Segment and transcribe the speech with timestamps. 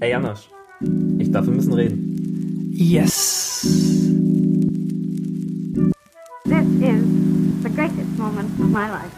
[0.00, 0.48] Ey, Janosch,
[1.18, 2.70] ich darf, wir müssen reden.
[2.72, 3.62] Yes.
[6.44, 7.04] This is
[7.62, 9.14] the greatest moment of my life.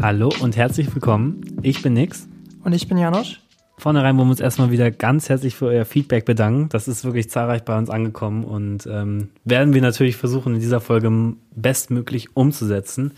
[0.00, 1.40] Hallo und herzlich willkommen.
[1.62, 2.28] Ich bin Nix.
[2.62, 3.40] Und ich bin Janosch.
[3.78, 6.70] Vornherein wollen wir uns erstmal wieder ganz herzlich für euer Feedback bedanken.
[6.70, 10.80] Das ist wirklich zahlreich bei uns angekommen und ähm, werden wir natürlich versuchen, in dieser
[10.80, 13.12] Folge bestmöglich umzusetzen.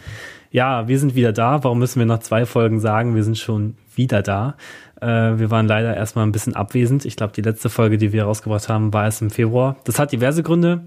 [0.50, 1.62] Ja, wir sind wieder da.
[1.62, 3.14] Warum müssen wir noch zwei Folgen sagen?
[3.14, 4.56] Wir sind schon wieder da.
[5.00, 7.04] Äh, wir waren leider erstmal ein bisschen abwesend.
[7.04, 9.76] Ich glaube, die letzte Folge, die wir rausgebracht haben, war erst im Februar.
[9.84, 10.80] Das hat diverse Gründe.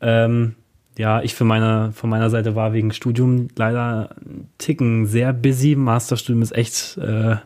[0.00, 0.56] Ähm,
[0.98, 5.76] ja, ich für meine, von meiner Seite war wegen Studium leider ein Ticken sehr busy.
[5.76, 7.36] Masterstudium ist echt äh,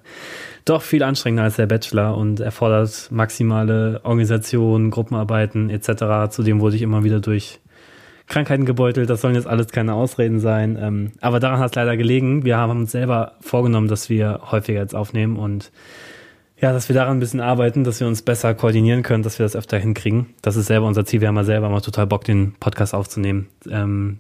[0.69, 6.31] doch viel anstrengender als der Bachelor und erfordert maximale Organisation, Gruppenarbeiten etc.
[6.31, 7.61] Zudem wurde ich immer wieder durch
[8.27, 9.09] Krankheiten gebeutelt.
[9.09, 10.79] Das sollen jetzt alles keine Ausreden sein.
[10.81, 12.45] Ähm, aber daran hat es leider gelegen.
[12.45, 15.73] Wir haben uns selber vorgenommen, dass wir häufiger jetzt aufnehmen und
[16.61, 19.45] ja, dass wir daran ein bisschen arbeiten, dass wir uns besser koordinieren können, dass wir
[19.45, 20.35] das öfter hinkriegen.
[20.43, 21.21] Das ist selber unser Ziel.
[21.21, 23.49] Wir haben ja selber mal total Bock, den Podcast aufzunehmen.
[23.71, 24.19] Ähm,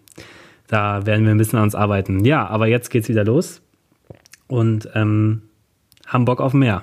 [0.69, 2.25] da werden wir ein bisschen an uns arbeiten.
[2.25, 3.61] Ja, aber jetzt geht's wieder los.
[4.47, 5.43] Und ähm,
[6.09, 6.83] haben Bock auf mehr.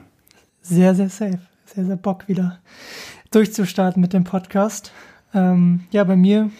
[0.61, 1.39] Sehr, sehr safe.
[1.65, 2.59] Sehr, sehr Bock wieder
[3.31, 4.93] durchzustarten mit dem Podcast.
[5.33, 6.51] Ähm, ja, bei mir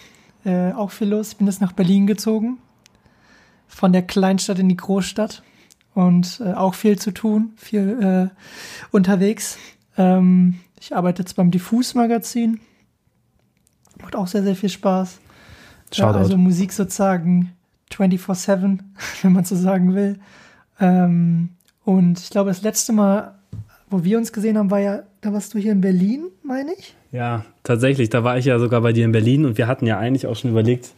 [0.44, 1.30] äh, auch viel los.
[1.30, 2.58] Ich bin jetzt nach Berlin gezogen.
[3.68, 5.44] Von der Kleinstadt in die Großstadt.
[5.94, 8.36] Und äh, auch viel zu tun, viel äh,
[8.92, 9.58] unterwegs.
[9.98, 12.60] Ähm, ich arbeite jetzt beim Diffus-Magazin.
[14.02, 15.22] Macht auch sehr, sehr viel Spaß.
[15.94, 17.54] Ja, also Musik sozusagen
[17.94, 18.80] 24-7,
[19.22, 20.20] wenn man so sagen will.
[20.82, 21.55] Ähm,
[21.86, 23.36] und ich glaube, das letzte Mal,
[23.90, 26.96] wo wir uns gesehen haben, war ja, da warst du hier in Berlin, meine ich?
[27.12, 28.10] Ja, tatsächlich.
[28.10, 30.36] Da war ich ja sogar bei dir in Berlin und wir hatten ja eigentlich auch
[30.36, 30.92] schon überlegt,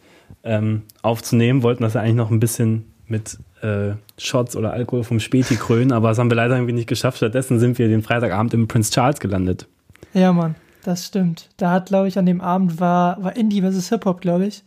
[0.44, 5.20] ähm, aufzunehmen, wollten das ja eigentlich noch ein bisschen mit äh, Shots oder Alkohol vom
[5.20, 7.18] Späti krönen, aber das haben wir leider irgendwie nicht geschafft.
[7.18, 9.68] Stattdessen sind wir den Freitagabend im Prince Charles gelandet.
[10.14, 11.50] Ja, Mann, das stimmt.
[11.58, 13.90] Da hat, glaube ich, an dem Abend war, war Indie vs.
[13.90, 14.64] Hip-Hop, glaube ich.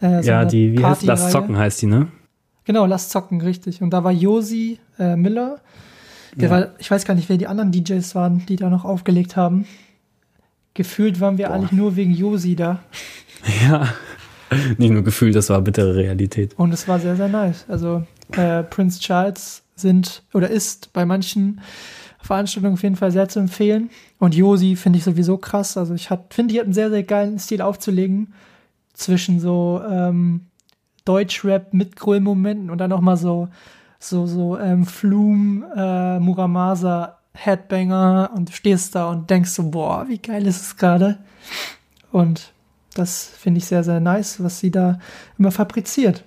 [0.00, 2.08] Äh, so ja, die, wie heißt Lass Zocken heißt die, ne?
[2.64, 3.82] Genau, Lass Zocken, richtig.
[3.82, 5.60] Und da war Josi äh, Miller.
[6.36, 6.54] Der ja.
[6.54, 9.66] war, ich weiß gar nicht, wer die anderen DJs waren, die da noch aufgelegt haben.
[10.74, 11.54] Gefühlt waren wir Boah.
[11.54, 12.80] eigentlich nur wegen Josi da.
[13.64, 13.92] Ja,
[14.78, 16.56] nicht nur gefühlt, das war bittere Realität.
[16.56, 17.64] Und es war sehr, sehr nice.
[17.66, 18.04] Also
[18.36, 21.60] äh, Prince Charles sind oder ist bei manchen
[22.20, 23.90] Veranstaltungen auf jeden Fall sehr zu empfehlen.
[24.18, 25.76] Und Josi finde ich sowieso krass.
[25.76, 28.32] Also ich finde, die hat einen sehr, sehr geilen Stil aufzulegen
[28.92, 30.42] zwischen so ähm,
[31.04, 33.48] Deutschrap mit Grillmomenten und dann nochmal so,
[33.98, 40.18] so, so ähm, Flum, äh, Muramasa, Headbanger und stehst da und denkst so, boah, wie
[40.18, 41.18] geil ist es gerade.
[42.10, 42.52] Und
[42.94, 44.98] das finde ich sehr, sehr nice, was sie da
[45.38, 46.24] immer fabriziert.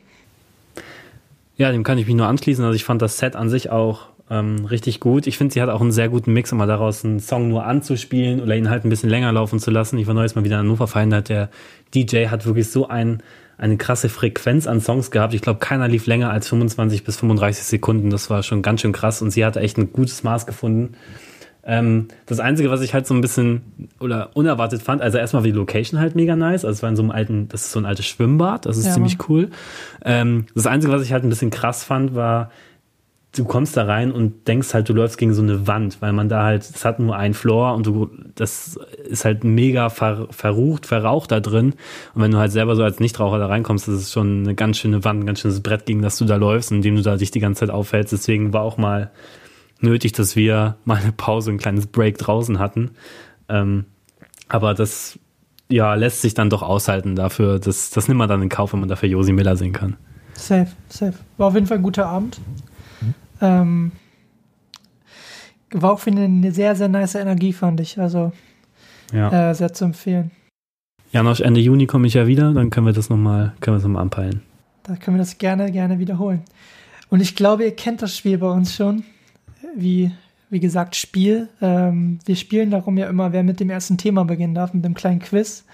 [1.57, 2.63] Ja, dem kann ich mich nur anschließen.
[2.66, 5.28] Also ich fand das Set an sich auch ähm, richtig gut.
[5.28, 8.42] Ich finde, sie hat auch einen sehr guten Mix, mal daraus einen Song nur anzuspielen
[8.42, 9.97] oder ihn halt ein bisschen länger laufen zu lassen.
[9.97, 11.30] Ich war neues Mal wieder in Hannover verhindert.
[11.30, 11.50] Der
[11.94, 13.22] DJ hat wirklich so ein
[13.57, 15.33] eine krasse Frequenz an Songs gehabt.
[15.33, 18.09] Ich glaube, keiner lief länger als 25 bis 35 Sekunden.
[18.09, 20.95] Das war schon ganz schön krass und sie hatte echt ein gutes Maß gefunden.
[21.67, 25.47] Ähm, das Einzige, was ich halt so ein bisschen oder unerwartet fand, also erstmal war
[25.47, 26.63] die Location halt mega nice.
[26.63, 28.85] Also es war in so einem alten, das ist so ein altes Schwimmbad, das ist
[28.85, 28.94] ja.
[28.94, 29.49] ziemlich cool.
[30.03, 32.51] Ähm, das Einzige, was ich halt ein bisschen krass fand, war,
[33.35, 36.29] du kommst da rein und denkst halt, du läufst gegen so eine Wand, weil man
[36.29, 40.85] da halt, es hat nur einen Floor und du, das ist halt mega ver, verrucht,
[40.85, 41.74] verraucht da drin.
[42.13, 44.78] Und wenn du halt selber so als Nichtraucher da reinkommst, das ist schon eine ganz
[44.78, 47.31] schöne Wand, ein ganz schönes Brett, gegen das du da läufst, indem du da dich
[47.31, 48.13] die ganze Zeit aufhältst.
[48.13, 49.12] Deswegen war auch mal
[49.81, 52.91] nötig, dass wir mal eine Pause, ein kleines Break draußen hatten.
[53.50, 53.85] Ähm,
[54.47, 55.19] aber das,
[55.69, 57.59] ja, lässt sich dann doch aushalten dafür.
[57.59, 59.97] Das, das nimmt man dann in Kauf, wenn man dafür Josi Miller sehen kann.
[60.34, 61.13] Safe, safe.
[61.38, 62.40] War auf jeden Fall ein guter Abend.
[63.41, 63.91] Ähm,
[65.72, 68.00] war auch wieder eine sehr, sehr nice Energie, fand ich.
[68.00, 68.31] Also
[69.12, 69.50] ja.
[69.50, 70.31] äh, sehr zu empfehlen.
[71.12, 73.84] Janosch, Ende Juni komme ich ja wieder, dann können wir das nochmal, können wir das
[73.84, 74.41] nochmal anpeilen.
[74.84, 76.41] Da können wir das gerne, gerne wiederholen.
[77.09, 79.04] Und ich glaube, ihr kennt das Spiel bei uns schon.
[79.75, 80.12] Wie,
[80.50, 81.50] wie gesagt, Spiel.
[81.62, 84.94] Ähm, wir spielen darum ja immer, wer mit dem ersten Thema beginnen darf, mit dem
[84.94, 85.65] kleinen Quiz.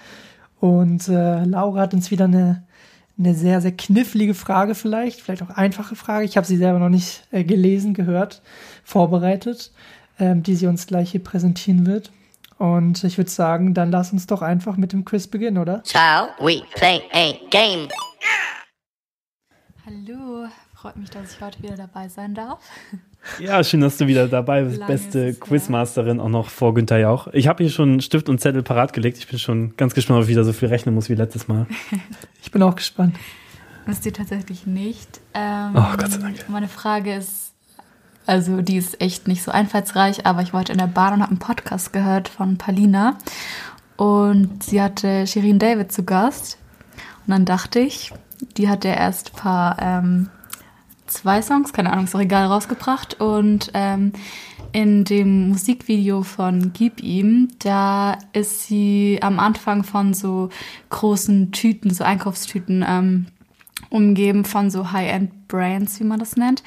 [0.60, 2.62] Und äh, Laura hat uns wieder eine
[3.18, 6.24] eine sehr, sehr knifflige Frage vielleicht, vielleicht auch einfache Frage.
[6.24, 8.42] Ich habe sie selber noch nicht äh, gelesen, gehört,
[8.84, 9.72] vorbereitet,
[10.18, 12.10] ähm, die sie uns gleich hier präsentieren wird.
[12.58, 15.82] Und ich würde sagen, dann lass uns doch einfach mit dem Quiz beginnen, oder?
[15.84, 17.88] Shall we play a game?
[19.84, 22.60] Hallo, freut mich, dass ich heute wieder dabei sein darf.
[23.38, 24.78] Ja, schön, dass du wieder dabei bist.
[24.78, 27.28] Lange Beste Quizmasterin auch noch vor Günther Jauch.
[27.32, 29.18] Ich habe hier schon Stift und Zettel parat gelegt.
[29.18, 31.66] Ich bin schon ganz gespannt, ob ich wieder so viel rechnen muss wie letztes Mal.
[32.42, 33.16] ich bin auch gespannt.
[33.86, 35.20] Müsst ihr tatsächlich nicht.
[35.34, 36.48] Ähm, oh, Gott sei Dank.
[36.48, 37.52] Meine Frage ist
[38.26, 41.20] Also die ist echt nicht so einfallsreich, aber ich war heute in der Bahn und
[41.22, 43.18] habe einen Podcast gehört von Palina.
[43.96, 46.58] Und sie hatte Shirin David zu Gast.
[47.26, 48.12] Und dann dachte ich,
[48.56, 50.28] die hat ja erst ein paar ähm,
[51.12, 53.20] zwei Songs, keine Ahnung, ist auch egal, rausgebracht.
[53.20, 54.12] Und ähm,
[54.72, 60.48] in dem Musikvideo von Gib ihm, da ist sie am Anfang von so
[60.90, 63.26] großen Tüten, so Einkaufstüten, ähm,
[63.90, 66.62] umgeben von so High-End-Brands, wie man das nennt.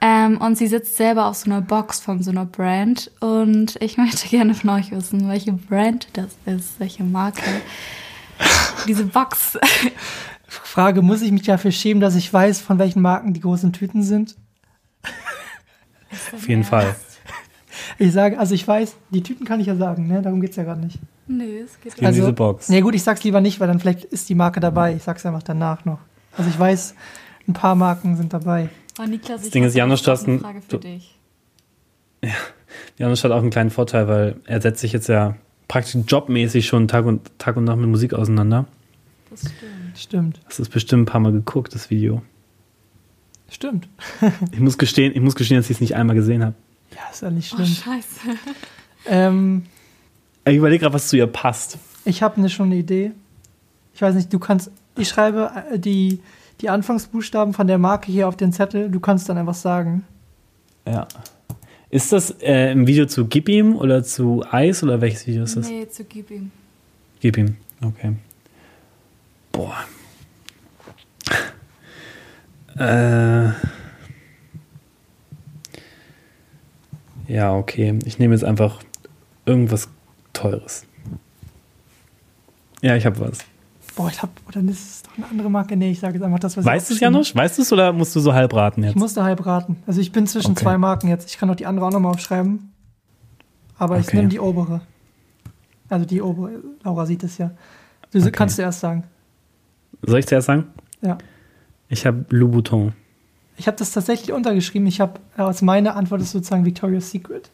[0.00, 3.10] Ähm, und sie sitzt selber auf so einer Box von so einer Brand.
[3.20, 7.42] Und ich möchte gerne von euch wissen, welche Brand das ist, welche Marke.
[8.86, 9.58] Diese Box.
[10.62, 14.02] Frage, muss ich mich dafür schämen, dass ich weiß, von welchen Marken die großen Tüten
[14.02, 14.36] sind?
[16.32, 16.94] Auf jeden Fall.
[17.98, 20.22] Ich sage, also ich weiß, die Tüten kann ich ja sagen, ne?
[20.22, 20.98] Darum geht's ja gerade nicht.
[21.26, 22.68] Nee, es geht In diese Box.
[22.68, 24.94] Nee, gut, ich sag's lieber nicht, weil dann vielleicht ist die Marke dabei.
[24.94, 25.98] Ich sag's einfach danach noch.
[26.36, 26.94] Also ich weiß,
[27.48, 28.68] ein paar Marken sind dabei.
[29.00, 31.18] Oh, Niklas, Das ich Ding ist, Janusz noch eine Stassen- Frage für du- dich.
[32.98, 35.34] Janusz hat auch einen kleinen Vorteil, weil er setzt sich jetzt ja
[35.68, 38.66] praktisch jobmäßig schon Tag und, Tag und Nacht mit Musik auseinander.
[39.42, 39.98] Das stimmt.
[39.98, 40.40] Stimmt.
[40.48, 42.22] Das ist bestimmt ein paar Mal geguckt, das Video.
[43.50, 43.88] Stimmt.
[44.52, 46.54] Ich muss gestehen, ich muss gestehen, dass ich es nicht einmal gesehen habe.
[46.92, 47.66] Ja, ist ja nicht Oh, schlimm.
[47.68, 48.20] scheiße.
[49.06, 49.62] ähm,
[50.44, 51.78] Ich überlege gerade, was zu ihr passt.
[52.04, 53.12] ich habe ne, schon eine Idee.
[53.94, 56.20] Ich weiß nicht, du kannst, ich schreibe äh, die,
[56.60, 58.90] die Anfangsbuchstaben von der Marke hier auf den Zettel.
[58.90, 60.04] Du kannst dann einfach sagen.
[60.86, 61.06] Ja.
[61.90, 65.56] Ist das äh, im Video zu Gib ihm oder zu Eis oder welches Video ist
[65.56, 65.68] das?
[65.68, 66.50] Nee, zu gib ihm.
[67.20, 67.56] Gib ihm.
[67.84, 68.14] Okay.
[69.54, 69.76] Boah.
[72.76, 73.50] Äh.
[77.32, 77.98] Ja, okay.
[78.04, 78.80] Ich nehme jetzt einfach
[79.46, 79.88] irgendwas
[80.32, 80.84] Teures.
[82.82, 83.38] Ja, ich habe was.
[83.96, 85.76] Boah, ich hab, oder ist es doch eine andere Marke?
[85.76, 87.34] Nee, ich sage jetzt einfach das, was Weißt du es, Janusz?
[87.34, 88.96] Weißt du es oder musst du so halb raten Ich jetzt?
[88.98, 89.76] musste halb raten.
[89.86, 90.62] Also ich bin zwischen Okay.
[90.64, 91.30] zwei Marken jetzt.
[91.30, 92.72] Ich kann auch die andere auch nochmal aufschreiben.
[93.78, 94.16] Aber ich Okay.
[94.16, 94.80] nehme die obere.
[95.88, 96.60] Also die obere.
[96.82, 97.52] Laura sieht es ja.
[98.10, 98.32] Du Okay.
[98.32, 99.04] kannst du erst sagen.
[100.06, 100.66] Soll ich zuerst sagen?
[101.00, 101.18] Ja.
[101.88, 102.92] Ich habe Louboutin.
[103.56, 104.86] Ich habe das tatsächlich untergeschrieben.
[104.88, 107.50] Ich habe, als meine Antwort ist sozusagen Victoria's Secret.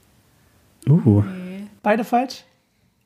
[0.88, 1.23] Uh.
[1.23, 1.67] Nee.
[1.82, 2.44] Beide falsch?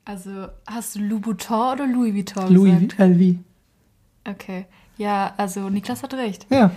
[0.05, 2.99] Also, hast du Louboutin oder Louis Vuitton Louis gesagt?
[2.99, 3.35] LV.
[4.27, 4.65] Okay.
[4.97, 6.45] Ja, also Niklas hat recht.
[6.49, 6.71] Ja.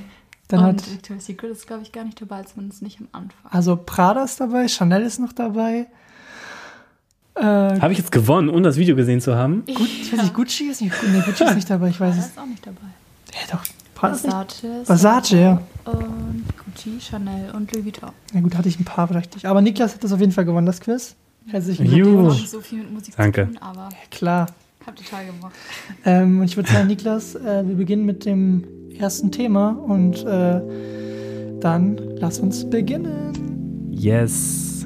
[0.48, 3.50] Dann Und hat, Victoria's Secret ist, glaube ich, gar nicht dabei, zumindest nicht am Anfang.
[3.52, 5.86] also Prada ist dabei, Chanel ist noch dabei.
[7.34, 9.64] Äh, Habe ich jetzt gewonnen, ohne das Video gesehen zu haben?
[9.66, 12.26] gut, ich weiß nicht, Gucci ist nicht, nee, Gucci ist nicht dabei, ich weiß es.
[12.26, 12.78] ist auch nicht dabei.
[13.32, 13.60] Ja, doch.
[13.62, 13.74] Nicht.
[13.94, 14.62] Versace.
[14.84, 15.60] Versace, ja.
[15.84, 18.10] Und Gucci, Chanel und Louis Vuitton.
[18.32, 19.46] Ja gut, hatte ich ein paar richtig.
[19.46, 21.14] Aber Niklas hat das auf jeden Fall gewonnen, das Quiz.
[21.46, 21.94] Herzlichen Juhu.
[21.94, 22.16] Glückwunsch.
[22.16, 23.46] Ich habe nicht so viel mit Musik Danke.
[23.46, 24.46] zu tun, aber Klar.
[24.86, 25.52] habt ihr toll gemacht.
[26.04, 28.64] Ähm, und ich würde sagen, Niklas, äh, wir beginnen mit dem
[28.98, 30.60] ersten Thema und äh,
[31.60, 33.88] dann lass uns beginnen.
[33.90, 34.77] Yes.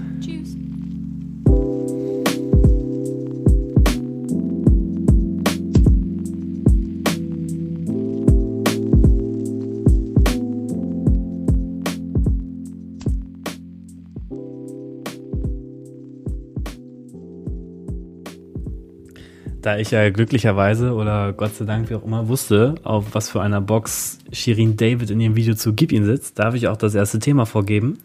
[19.62, 23.40] Da ich ja glücklicherweise oder Gott sei Dank, wie auch immer, wusste, auf was für
[23.40, 26.96] einer Box Shirin David in ihrem Video zu Gib ihn sitzt, darf ich auch das
[26.96, 28.00] erste Thema vorgeben.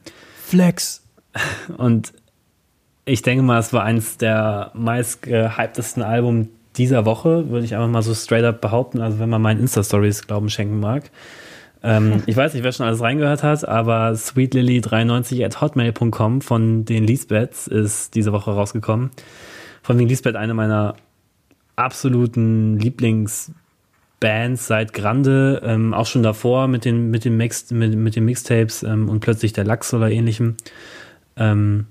[0.46, 1.04] Flex.
[1.78, 2.14] Und
[3.06, 7.90] ich denke mal, es war eins der meist gehyptesten Alben dieser Woche, würde ich einfach
[7.90, 9.02] mal so straight up behaupten.
[9.02, 11.10] Also wenn man meinen Insta-Stories Glauben schenken mag.
[11.82, 17.04] Ähm, ich weiß nicht, wer schon alles reingehört hat, aber sweetlily93 at hotmail.com von den
[17.04, 19.10] Lisbeths ist diese Woche rausgekommen.
[19.82, 20.96] Von wegen Lisbeth eine meiner
[21.78, 28.16] absoluten Lieblingsbands seit Grande, ähm, auch schon davor mit den, mit den, Mix, mit, mit
[28.16, 30.58] den Mixtapes ähm, und plötzlich der Lachs oder ähnlichem.
[31.38, 31.86] Ähm,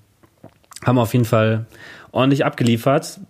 [0.85, 1.67] haben auf jeden Fall
[2.13, 3.21] ordentlich abgeliefert.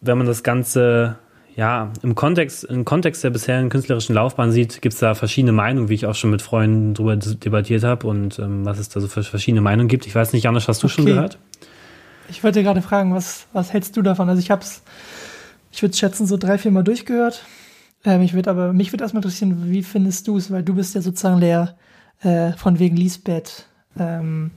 [0.00, 1.18] Wenn man das Ganze
[1.56, 5.88] ja im Kontext, im Kontext der bisherigen künstlerischen Laufbahn sieht, gibt es da verschiedene Meinungen,
[5.88, 9.08] wie ich auch schon mit Freunden drüber debattiert habe und ähm, was es da so
[9.08, 10.06] für verschiedene Meinungen gibt.
[10.06, 11.14] Ich weiß nicht, Janusz, hast du schon Okay.
[11.14, 11.38] gehört?
[12.28, 14.28] Ich wollte gerade fragen, was, was hältst du davon?
[14.28, 14.82] Also ich hab's,
[15.72, 17.44] ich würde schätzen, so drei, vier Mal durchgehört.
[18.04, 20.50] Ähm, ich würde aber, mich würde erstmal interessieren, wie findest du es?
[20.50, 21.76] Weil du bist ja sozusagen der
[22.22, 23.66] äh, von wegen Lisbeth
[23.98, 24.50] ähm,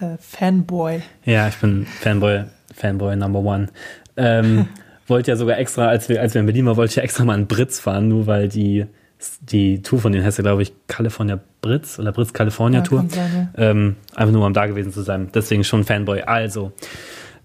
[0.00, 1.02] äh, Fanboy.
[1.24, 3.68] Ja, ich bin Fanboy, Fanboy Number One.
[4.16, 4.68] Ähm,
[5.06, 7.24] wollte ja sogar extra, als wir, als wir in Berlin waren, wollte ich ja extra
[7.24, 8.86] mal in Britz fahren, nur weil die,
[9.40, 13.00] die Tour von denen heißt ja, glaube ich, California Britz oder Britz California Ja, Tour.
[13.00, 15.30] kann sein, Ähm, einfach nur um da gewesen zu sein.
[15.34, 16.22] Deswegen schon Fanboy.
[16.22, 16.72] Also,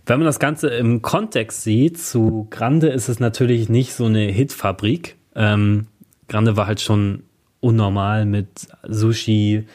[0.06, 4.26] wenn man das Ganze im Kontext sieht, zu Grande ist es natürlich nicht so eine
[4.26, 5.16] Hitfabrik.
[5.36, 5.88] Ähm,
[6.28, 7.24] Grande war halt schon
[7.60, 9.66] unnormal mit Sushi,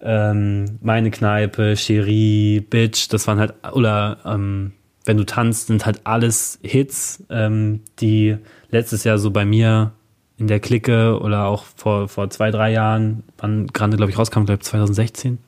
[0.00, 4.72] ähm, Meine Kneipe, Cherie, Bitch, das waren halt, oder ähm,
[5.04, 8.36] Wenn du tanzt, sind halt alles Hits, ähm, die
[8.70, 9.92] letztes Jahr so bei mir
[10.36, 14.44] in der Clique oder auch vor, vor zwei, drei Jahren, wann Grande, glaube ich, rauskam,
[14.44, 15.38] glaube ich, 2016.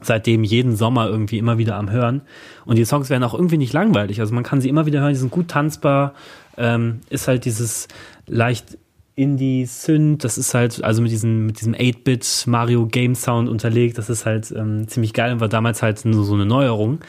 [0.00, 2.22] Seitdem jeden Sommer irgendwie immer wieder am Hören.
[2.64, 4.20] Und die Songs werden auch irgendwie nicht langweilig.
[4.20, 6.14] Also man kann sie immer wieder hören, die sind gut tanzbar.
[6.58, 7.88] Ähm, ist halt dieses
[8.26, 8.78] leicht
[9.16, 14.10] Indie-Synth, das ist halt, also mit diesem, mit diesem 8-Bit Mario Game Sound unterlegt, das
[14.10, 17.00] ist halt ähm, ziemlich geil und war damals halt nur so eine Neuerung.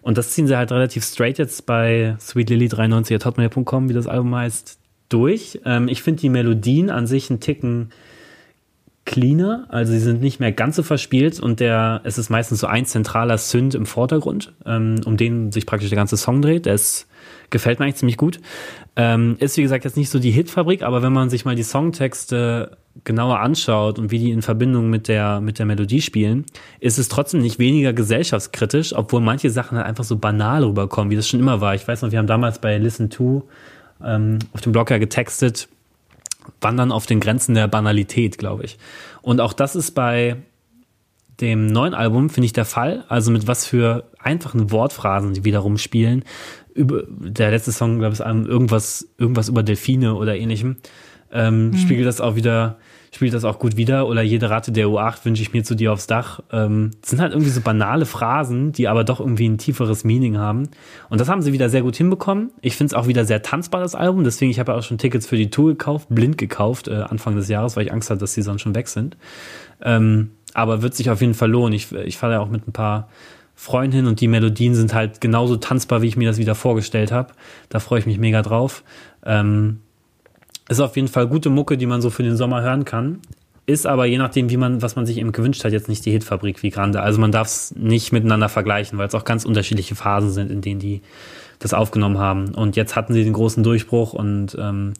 [0.00, 4.34] Und das ziehen sie halt relativ straight jetzt bei Sweet Lily 93.hotmail.com, wie das Album
[4.34, 4.78] heißt,
[5.10, 5.60] durch.
[5.64, 7.90] Ähm, ich finde die Melodien an sich einen Ticken
[9.04, 12.68] cleaner, also sie sind nicht mehr ganz so verspielt und der, es ist meistens so
[12.68, 16.66] ein zentraler Synth im Vordergrund, ähm, um den sich praktisch der ganze Song dreht.
[16.66, 17.08] Der ist,
[17.50, 18.40] gefällt mir eigentlich ziemlich gut.
[18.94, 21.64] Ähm, ist wie gesagt jetzt nicht so die Hitfabrik, aber wenn man sich mal die
[21.64, 26.44] Songtexte genauer anschaut und wie die in Verbindung mit der, mit der Melodie spielen,
[26.78, 31.16] ist es trotzdem nicht weniger gesellschaftskritisch, obwohl manche Sachen halt einfach so banal rüberkommen, wie
[31.16, 31.74] das schon immer war.
[31.74, 33.48] Ich weiß noch, wir haben damals bei Listen to
[34.04, 35.68] ähm, auf dem Blog ja getextet,
[36.60, 38.78] wandern auf den Grenzen der Banalität, glaube ich.
[39.20, 40.36] Und auch das ist bei
[41.40, 43.04] dem neuen Album, finde ich, der Fall.
[43.08, 46.24] Also mit was für einfachen Wortphrasen die wiederum spielen.
[46.74, 50.76] Über, der letzte Song, glaube ich, ist irgendwas, irgendwas über Delfine oder ähnlichem.
[51.32, 51.76] Ähm, mhm.
[51.76, 52.78] Spiegelt das auch wieder
[53.14, 54.08] spielt das auch gut wieder.
[54.08, 56.40] Oder jede Ratte der U8 wünsche ich mir zu dir aufs Dach.
[56.50, 60.70] Ähm, sind halt irgendwie so banale Phrasen, die aber doch irgendwie ein tieferes Meaning haben.
[61.10, 62.50] Und das haben sie wieder sehr gut hinbekommen.
[62.62, 64.24] Ich finde es auch wieder sehr tanzbar, das Album.
[64.24, 67.36] Deswegen, ich habe ja auch schon Tickets für die Tour gekauft, blind gekauft, äh, Anfang
[67.36, 69.16] des Jahres, weil ich Angst hatte, dass die sonst schon weg sind.
[69.82, 71.74] Ähm, aber wird sich auf jeden Fall lohnen.
[71.74, 73.08] Ich, ich fahre ja auch mit ein paar
[73.54, 77.12] Freunden hin und die Melodien sind halt genauso tanzbar, wie ich mir das wieder vorgestellt
[77.12, 77.34] habe.
[77.68, 78.82] Da freue ich mich mega drauf.
[79.24, 79.80] Ähm,
[80.68, 83.20] ist auf jeden Fall gute Mucke, die man so für den Sommer hören kann.
[83.64, 86.10] Ist aber je nachdem, wie man, was man sich eben gewünscht hat, jetzt nicht die
[86.10, 87.00] Hitfabrik wie Grande.
[87.00, 90.60] Also man darf es nicht miteinander vergleichen, weil es auch ganz unterschiedliche Phasen sind, in
[90.62, 91.00] denen die
[91.60, 92.54] das aufgenommen haben.
[92.54, 94.94] Und jetzt hatten sie den großen Durchbruch und ähm,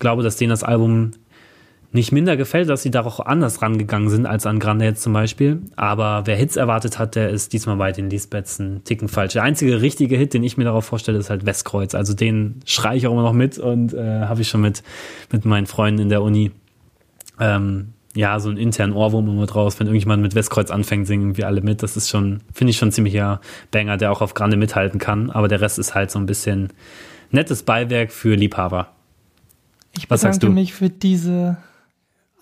[0.00, 1.12] glaube, dass denen das Album
[1.94, 5.12] nicht minder gefällt, dass sie da auch anders rangegangen sind als an Grande jetzt zum
[5.12, 5.60] Beispiel.
[5.76, 9.34] Aber wer Hits erwartet hat, der ist diesmal bei den Lisbeths ein Ticken falsch.
[9.34, 11.94] Der einzige richtige Hit, den ich mir darauf vorstelle, ist halt Westkreuz.
[11.94, 14.82] Also den schreie ich auch immer noch mit und äh, habe ich schon mit,
[15.30, 16.50] mit meinen Freunden in der Uni.
[17.38, 21.46] Ähm, ja, so einen internen Ohrwurm immer draus, wenn irgendjemand mit Westkreuz anfängt, singen wir
[21.46, 21.82] alle mit.
[21.82, 25.30] Das ist schon, finde ich schon ziemlicher Banger, der auch auf Grande mithalten kann.
[25.30, 26.72] Aber der Rest ist halt so ein bisschen
[27.30, 28.88] nettes Beiwerk für Liebhaber.
[29.94, 31.58] Ich bedanke mich für diese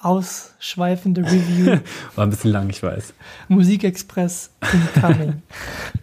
[0.00, 1.78] ausschweifende Review.
[2.14, 3.12] War ein bisschen lang, ich weiß.
[3.48, 5.42] Musikexpress incoming.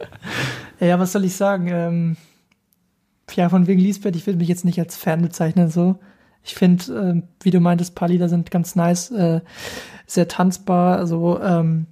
[0.80, 1.68] ja, was soll ich sagen?
[1.70, 2.18] Ähm,
[3.34, 6.00] ja, von wegen Lisbeth, ich will mich jetzt nicht als Fan bezeichnen, so.
[6.44, 9.42] Ich finde, äh, wie du meintest, paar Lieder sind ganz nice, äh,
[10.06, 10.98] sehr tanzbar.
[10.98, 11.88] Also, ähm,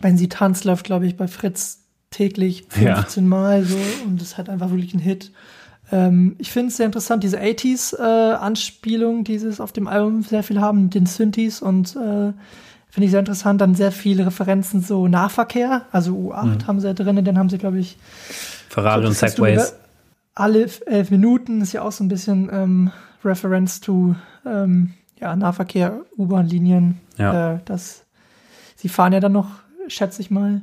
[0.00, 3.28] wenn sie tanzt, läuft, glaube ich, bei Fritz täglich 15 ja.
[3.28, 5.32] Mal so und es hat einfach wirklich ein Hit.
[5.92, 10.42] Ähm, ich finde es sehr interessant, diese 80s-Anspielung, äh, die sie auf dem Album sehr
[10.42, 12.32] viel haben, mit den Synthes und äh,
[12.88, 13.60] finde ich sehr interessant.
[13.60, 16.66] Dann sehr viele Referenzen so Nahverkehr, also U8 mhm.
[16.66, 17.98] haben sie ja drin, den haben sie, glaube ich.
[18.70, 19.74] Ferrari und Segways.
[20.34, 22.90] Alle elf Minuten ist ja auch so ein bisschen ähm,
[23.22, 24.14] Reference to
[24.46, 26.98] ähm, ja, Nahverkehr, U-Bahn-Linien.
[27.18, 27.54] Ja.
[27.54, 28.04] Äh, das,
[28.76, 29.50] sie fahren ja dann noch,
[29.88, 30.62] schätze ich mal,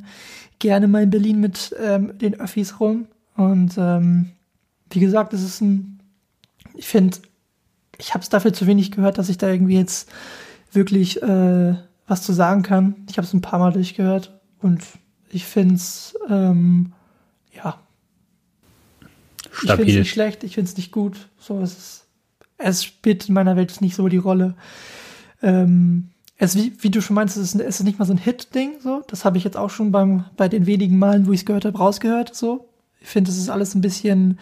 [0.58, 3.06] gerne mal in Berlin mit ähm, den Öffis rum.
[3.36, 4.32] Und ähm,
[4.90, 6.00] wie gesagt, es ist ein,
[6.76, 7.18] ich finde,
[7.98, 10.10] ich habe es dafür zu wenig gehört, dass ich da irgendwie jetzt
[10.72, 11.76] wirklich äh,
[12.08, 12.96] was zu sagen kann.
[13.10, 14.82] Ich habe es ein paar Mal durchgehört und
[15.30, 16.94] ich finde es, ähm,
[17.54, 17.80] ja,
[19.52, 19.62] Stabil.
[19.62, 21.30] ich finde es nicht schlecht, ich finde es nicht gut.
[21.38, 22.06] So, es ist,
[22.58, 24.56] es spielt in meiner Welt nicht so die Rolle.
[25.42, 28.18] Ähm, es, wie, wie du schon meinst, es ist, es ist nicht mal so ein
[28.18, 29.04] Hit-Ding, so.
[29.08, 31.66] Das habe ich jetzt auch schon beim, bei den wenigen Malen, wo ich es gehört
[31.66, 32.70] habe, rausgehört, so.
[33.02, 34.40] Ich finde, es ist alles ein bisschen,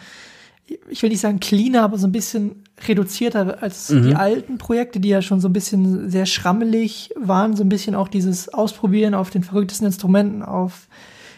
[0.88, 4.02] ich will nicht sagen cleaner, aber so ein bisschen reduzierter als mhm.
[4.02, 7.94] die alten Projekte, die ja schon so ein bisschen sehr schrammelig waren, so ein bisschen
[7.94, 10.88] auch dieses Ausprobieren auf den verrücktesten Instrumenten, auf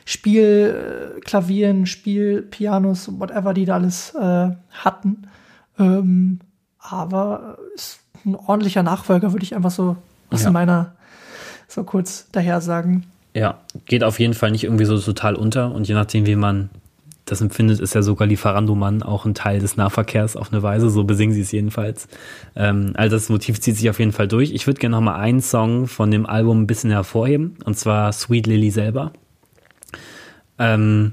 [0.04, 5.28] Spielklavieren, Spielpianos, whatever die da alles äh, hatten.
[5.78, 6.40] Ähm,
[6.78, 9.96] aber ist ein ordentlicher Nachfolger, würde ich einfach so
[10.30, 10.50] aus ja.
[10.50, 10.94] meiner
[11.68, 13.04] so kurz daher sagen.
[13.34, 16.70] Ja, geht auf jeden Fall nicht irgendwie so total unter und je nachdem, wie man
[17.30, 21.04] das empfindet, ist ja sogar Lieferando-Mann auch ein Teil des Nahverkehrs auf eine Weise, so
[21.04, 22.08] besingen sie es jedenfalls.
[22.56, 24.52] Ähm, also das Motiv zieht sich auf jeden Fall durch.
[24.52, 28.12] Ich würde gerne noch mal einen Song von dem Album ein bisschen hervorheben, und zwar
[28.12, 29.12] Sweet Lily selber.
[30.58, 31.12] Ähm,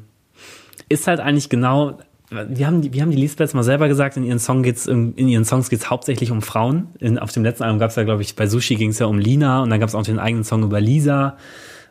[0.90, 4.24] ist halt eigentlich genau, wir haben die, wir haben die Lisbeth mal selber gesagt, in
[4.24, 6.88] ihren, Song geht's, in ihren Songs geht es hauptsächlich um Frauen.
[7.00, 9.06] In, auf dem letzten Album gab es ja, glaube ich, bei Sushi ging es ja
[9.06, 11.38] um Lina und dann gab es auch den eigenen Song über Lisa.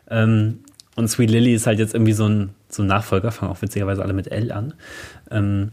[0.09, 0.59] Ähm,
[0.95, 4.13] und Sweet Lily ist halt jetzt irgendwie so ein, so Nachfolger, fangen auch witzigerweise alle
[4.13, 4.73] mit L an.
[5.31, 5.71] Ähm,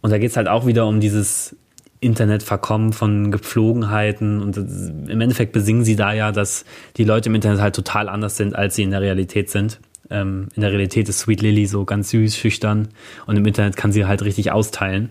[0.00, 1.56] und da geht es halt auch wieder um dieses
[2.00, 6.64] Internetverkommen von Gepflogenheiten und im Endeffekt besingen sie da ja, dass
[6.96, 9.80] die Leute im Internet halt total anders sind, als sie in der Realität sind.
[10.10, 12.88] Ähm, in der Realität ist Sweet Lily so ganz süß, schüchtern
[13.26, 15.10] und im Internet kann sie halt richtig austeilen.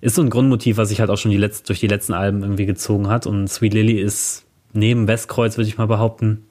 [0.00, 2.42] Ist so ein Grundmotiv, was sich halt auch schon die letzten, durch die letzten Alben
[2.42, 6.44] irgendwie gezogen hat und Sweet Lily ist neben Westkreuz, würde ich mal behaupten,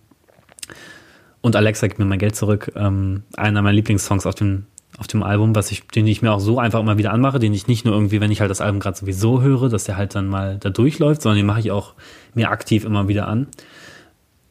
[1.41, 4.65] und Alexa gibt mir mein Geld zurück, ähm, einer meiner Lieblingssongs auf dem
[4.97, 7.53] auf dem Album, was ich, den ich mir auch so einfach immer wieder anmache, den
[7.53, 10.15] ich nicht nur irgendwie, wenn ich halt das Album gerade sowieso höre, dass der halt
[10.15, 11.93] dann mal da durchläuft, sondern den mache ich auch
[12.33, 13.47] mir aktiv immer wieder an.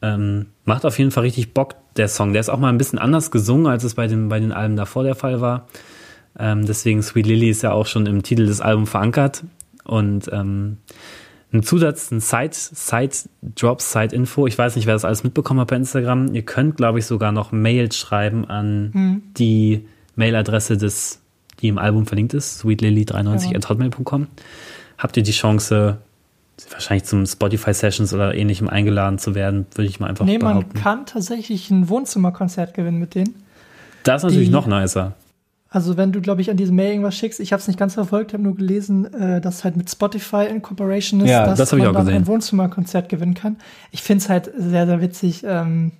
[0.01, 2.31] Ähm, macht auf jeden Fall richtig Bock, der Song.
[2.31, 4.77] Der ist auch mal ein bisschen anders gesungen, als es bei den, bei den Alben
[4.77, 5.67] davor der Fall war.
[6.39, 9.43] Ähm, deswegen Sweet Lily ist ja auch schon im Titel des Albums verankert.
[9.83, 10.77] Und ähm,
[11.57, 14.47] ein Zusatz, ein Side, Side Drops, Side Info.
[14.47, 16.33] Ich weiß nicht, wer das alles mitbekommen hat bei Instagram.
[16.33, 19.21] Ihr könnt, glaube ich, sogar noch Mails schreiben an hm.
[19.37, 19.85] die
[20.15, 21.21] Mailadresse, des,
[21.61, 24.21] die im Album verlinkt ist, sweetlily93.hotmail.com.
[24.21, 24.27] Ja.
[24.97, 25.97] Habt ihr die Chance,
[26.71, 30.71] wahrscheinlich zum Spotify Sessions oder ähnlichem eingeladen zu werden, würde ich mal einfach nee, behaupten.
[30.73, 33.35] man kann tatsächlich ein Wohnzimmerkonzert gewinnen mit denen.
[34.03, 35.13] Das ist natürlich die, noch nicer.
[35.69, 37.93] Also wenn du, glaube ich, an diese Mail irgendwas schickst, ich habe es nicht ganz
[37.93, 41.71] verfolgt, habe nur gelesen, äh, dass halt mit Spotify in Cooperation ist, ja, dass das
[41.73, 42.15] man dann gesehen.
[42.15, 43.57] ein Wohnzimmerkonzert gewinnen kann.
[43.91, 45.91] Ich finde es halt sehr, sehr witzig, ähm,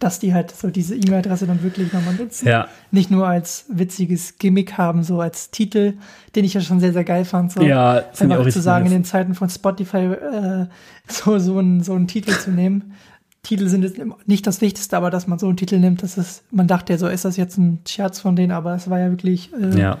[0.00, 2.48] dass die halt so diese E-Mail-Adresse dann wirklich nochmal nutzen.
[2.48, 2.68] Ja.
[2.90, 5.94] Nicht nur als witziges Gimmick haben, so als Titel,
[6.34, 7.52] den ich ja schon sehr, sehr geil fand.
[7.52, 10.66] So ja, einfach zu sagen, in den Zeiten von Spotify äh,
[11.06, 12.94] so, so, einen, so einen Titel zu nehmen.
[13.42, 16.44] Titel sind jetzt nicht das Wichtigste, aber dass man so einen Titel nimmt, das ist,
[16.50, 19.10] man dachte ja so, ist das jetzt ein Scherz von denen, aber es war ja
[19.10, 19.98] wirklich, äh, ja.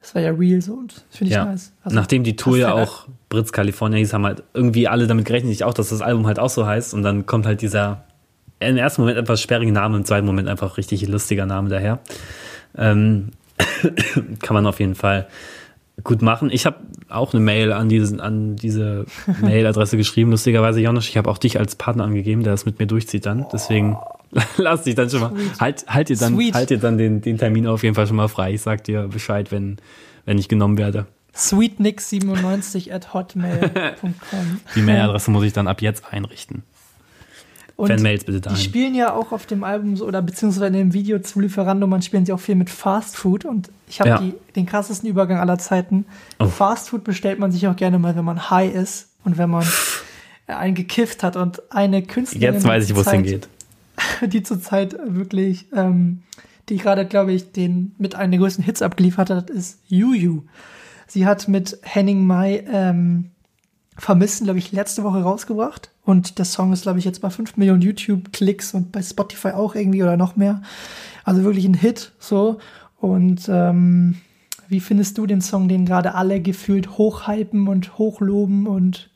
[0.00, 1.44] es war ja real so und finde ich ja.
[1.44, 1.72] nice.
[1.84, 5.52] Also, Nachdem die Tour ja auch Brits California hieß, haben halt irgendwie alle damit gerechnet,
[5.52, 8.04] ich auch, dass das Album halt auch so heißt und dann kommt halt dieser
[8.58, 12.00] im ersten Moment etwas sperrigen Name, im zweiten Moment einfach richtig lustiger Name daher.
[12.76, 13.30] Ähm,
[14.42, 15.28] kann man auf jeden Fall
[16.06, 16.50] gut machen.
[16.50, 19.04] Ich habe auch eine Mail an, diesen, an diese
[19.40, 21.08] Mailadresse geschrieben, lustigerweise, Jonas.
[21.08, 23.46] Ich habe auch dich als Partner angegeben, der das mit mir durchzieht dann.
[23.52, 23.98] Deswegen
[24.56, 25.32] lass dich dann schon mal.
[25.60, 28.28] Halt, halt dir dann, halt dir dann den, den Termin auf jeden Fall schon mal
[28.28, 28.54] frei.
[28.54, 29.76] Ich sag dir Bescheid, wenn,
[30.24, 31.06] wenn ich genommen werde.
[31.34, 34.14] Sweetnick97 at hotmail.com.
[34.74, 36.62] Die Mailadresse muss ich dann ab jetzt einrichten.
[37.76, 38.56] Und Fanmails bitte dahin.
[38.56, 41.86] Die spielen ja auch auf dem Album so, oder beziehungsweise in dem Video zu Lieferando,
[41.86, 44.22] man spielen sie auch viel mit Fast Food und ich habe ja.
[44.54, 46.06] den krassesten Übergang aller Zeiten.
[46.38, 46.46] Oh.
[46.46, 49.66] Fast Food bestellt man sich auch gerne mal, wenn man high ist und wenn man
[50.46, 52.54] einen gekifft hat und eine Künstlerin.
[52.54, 53.48] Jetzt weiß ich, wo es hingeht.
[54.26, 56.22] Die zurzeit wirklich, ähm,
[56.68, 60.42] die gerade, glaube ich, den mit einem der größten Hits abgeliefert hat, ist Juju.
[61.06, 63.30] Sie hat mit Henning Mai ähm,
[63.96, 65.90] Vermissen, glaube ich, letzte Woche rausgebracht.
[66.06, 69.74] Und der Song ist, glaube ich, jetzt bei 5 Millionen YouTube-Klicks und bei Spotify auch
[69.74, 70.62] irgendwie oder noch mehr.
[71.24, 72.58] Also wirklich ein Hit so.
[73.00, 74.16] Und ähm,
[74.68, 78.68] wie findest du den Song, den gerade alle gefühlt hochhypen und hochloben?
[78.68, 79.10] Und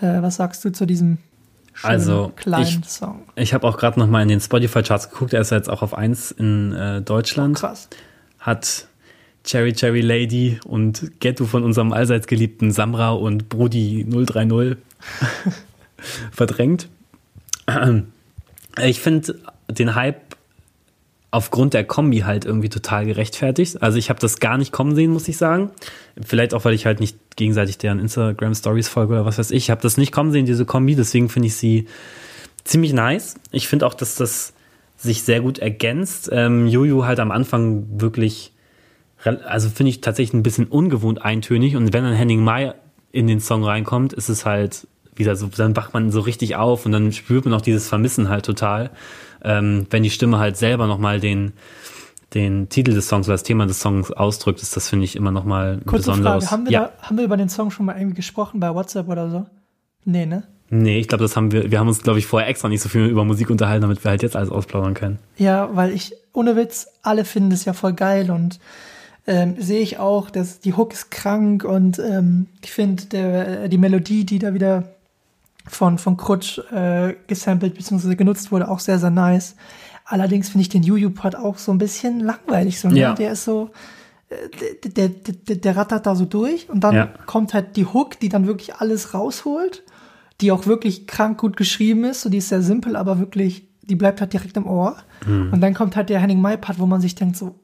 [0.00, 1.18] äh, was sagst du zu diesem
[1.72, 3.22] schönen, also, kleinen ich, Song?
[3.36, 5.34] Ich habe auch gerade noch mal in den Spotify-Charts geguckt.
[5.34, 7.58] Er ist jetzt auch auf 1 in äh, Deutschland.
[7.58, 7.88] Oh, krass.
[8.40, 8.88] Hat
[9.44, 14.78] Cherry Cherry Lady und Ghetto von unserem allseits geliebten Samra und Brudi 030
[16.30, 16.88] verdrängt.
[18.82, 20.20] Ich finde den Hype
[21.30, 23.82] aufgrund der Kombi halt irgendwie total gerechtfertigt.
[23.82, 25.70] Also ich habe das gar nicht kommen sehen, muss ich sagen.
[26.24, 29.64] Vielleicht auch, weil ich halt nicht gegenseitig deren Instagram Stories folge oder was weiß ich.
[29.64, 30.94] Ich habe das nicht kommen sehen, diese Kombi.
[30.94, 31.86] Deswegen finde ich sie
[32.64, 33.34] ziemlich nice.
[33.50, 34.54] Ich finde auch, dass das
[34.96, 36.30] sich sehr gut ergänzt.
[36.32, 38.52] Ähm, Juju halt am Anfang wirklich
[39.24, 41.76] also finde ich tatsächlich ein bisschen ungewohnt eintönig.
[41.76, 42.74] Und wenn dann Henning Mai
[43.10, 44.86] in den Song reinkommt, ist es halt
[45.18, 48.28] wieder so, dann wacht man so richtig auf und dann spürt man auch dieses Vermissen
[48.28, 48.90] halt total.
[49.42, 51.52] Ähm, wenn die Stimme halt selber nochmal den,
[52.34, 55.30] den Titel des Songs oder das Thema des Songs ausdrückt, ist das, finde ich, immer
[55.30, 56.44] nochmal Kurze besonderes.
[56.44, 56.92] Frage, haben wir, ja.
[56.98, 59.46] da, haben wir über den Song schon mal irgendwie gesprochen bei WhatsApp oder so?
[60.04, 60.44] Nee, ne?
[60.70, 62.88] Nee, ich glaube, das haben wir, wir haben uns, glaube ich, vorher extra nicht so
[62.88, 65.18] viel über Musik unterhalten, damit wir halt jetzt alles ausplaudern können.
[65.38, 68.58] Ja, weil ich, ohne Witz, alle finden das ja voll geil und
[69.26, 74.24] ähm, sehe ich auch, dass die Hook ist krank und ähm, ich finde die Melodie,
[74.24, 74.84] die da wieder
[75.68, 78.14] von, von Krutsch äh, gesampelt bzw.
[78.14, 79.56] genutzt wurde, auch sehr, sehr nice.
[80.04, 82.80] Allerdings finde ich den Juju-Part auch so ein bisschen langweilig.
[82.80, 82.98] So, ne?
[82.98, 83.12] ja.
[83.14, 83.70] Der ist so,
[84.30, 87.08] äh, der, der, der, der rattert da so durch und dann ja.
[87.26, 89.82] kommt halt die Hook, die dann wirklich alles rausholt,
[90.40, 92.22] die auch wirklich krank gut geschrieben ist.
[92.22, 94.96] So, die ist sehr simpel, aber wirklich, die bleibt halt direkt im Ohr.
[95.26, 95.52] Mhm.
[95.52, 97.56] Und dann kommt halt der Henning Mai-Part, wo man sich denkt so,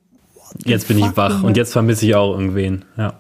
[0.65, 3.15] Jetzt bin ich wach und jetzt vermisse ich auch irgendwen, ja.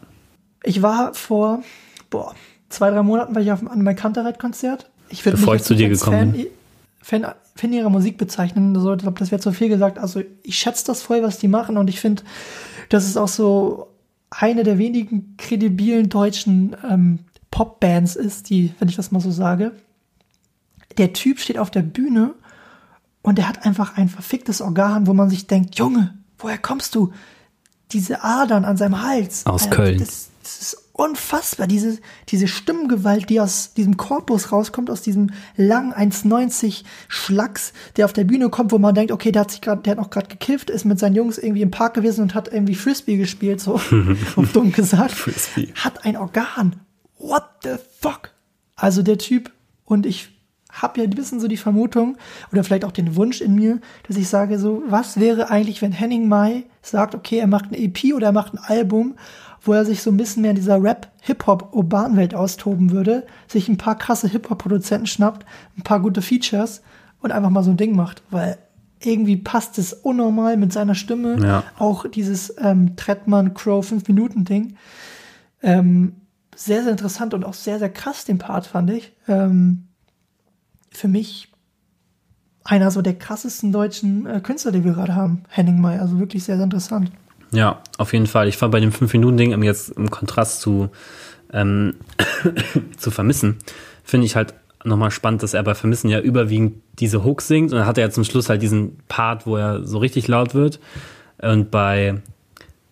[0.62, 1.62] Ich war vor,
[2.10, 2.34] boah,
[2.74, 4.90] zwei, drei Monaten war ich auf einem Kantereit-Konzert.
[5.08, 6.46] Ich Bevor ich zu dir gekommen bin.
[7.00, 8.74] Fan, Fan ihrer Musik bezeichnen.
[8.74, 9.98] Ich glaube, das wäre zu viel gesagt.
[9.98, 12.22] Also ich schätze das voll, was die machen und ich finde,
[12.88, 13.88] das ist auch so
[14.30, 19.72] eine der wenigen kredibilen deutschen ähm, Popbands ist, die, wenn ich das mal so sage.
[20.98, 22.34] Der Typ steht auf der Bühne
[23.22, 27.12] und der hat einfach ein verficktes Organ, wo man sich denkt, Junge, woher kommst du?
[27.92, 29.46] Diese Adern an seinem Hals.
[29.46, 29.98] Aus Köln.
[29.98, 31.66] Das, das ist unfassbar.
[31.66, 38.12] Diese, diese Stimmgewalt, die aus diesem Korpus rauskommt, aus diesem langen 1,90 Schlacks, der auf
[38.12, 40.28] der Bühne kommt, wo man denkt, okay, der hat sich gerade, der hat noch gerade
[40.28, 43.74] gekifft, ist mit seinen Jungs irgendwie im Park gewesen und hat irgendwie Frisbee gespielt, so
[44.36, 45.12] auf dumm gesagt.
[45.12, 45.72] Frisbee.
[45.74, 46.76] Hat ein Organ.
[47.18, 48.30] What the fuck?
[48.76, 49.50] Also der Typ
[49.84, 50.30] und ich
[50.70, 52.16] habe ja ein bisschen so die Vermutung
[52.52, 55.92] oder vielleicht auch den Wunsch in mir, dass ich sage so, was wäre eigentlich, wenn
[55.92, 59.14] Henning Mai sagt, okay, er macht ein EP oder er macht ein Album,
[59.64, 63.96] wo er sich so ein bisschen mehr in dieser Rap-Hip-Hop-Urban-Welt austoben würde, sich ein paar
[63.96, 65.46] krasse Hip-Hop-Produzenten schnappt,
[65.76, 66.82] ein paar gute Features
[67.20, 68.58] und einfach mal so ein Ding macht, weil
[69.00, 71.38] irgendwie passt es unnormal mit seiner Stimme.
[71.42, 71.64] Ja.
[71.78, 74.76] Auch dieses ähm, Trettmann Crow 5-Minuten-Ding.
[75.62, 76.14] Ähm,
[76.56, 79.12] sehr, sehr interessant und auch sehr, sehr krass, den Part, fand ich.
[79.28, 79.88] Ähm,
[80.90, 81.52] für mich
[82.64, 85.98] einer so der krassesten deutschen äh, Künstler, die wir gerade haben, Henning May.
[85.98, 87.10] Also wirklich sehr, sehr interessant.
[87.54, 88.48] Ja, auf jeden Fall.
[88.48, 90.90] Ich fand bei dem 5-Minuten-Ding jetzt im Kontrast zu,
[91.52, 91.94] ähm,
[92.96, 93.58] zu Vermissen,
[94.02, 97.78] finde ich halt nochmal spannend, dass er bei Vermissen ja überwiegend diese Hooks singt und
[97.78, 100.80] dann hat er ja zum Schluss halt diesen Part, wo er so richtig laut wird.
[101.40, 102.20] Und bei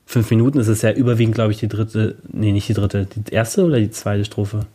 [0.06, 3.32] fünf Minuten ist es ja überwiegend, glaube ich, die dritte, nee, nicht die dritte, die
[3.32, 4.66] erste oder die zweite Strophe?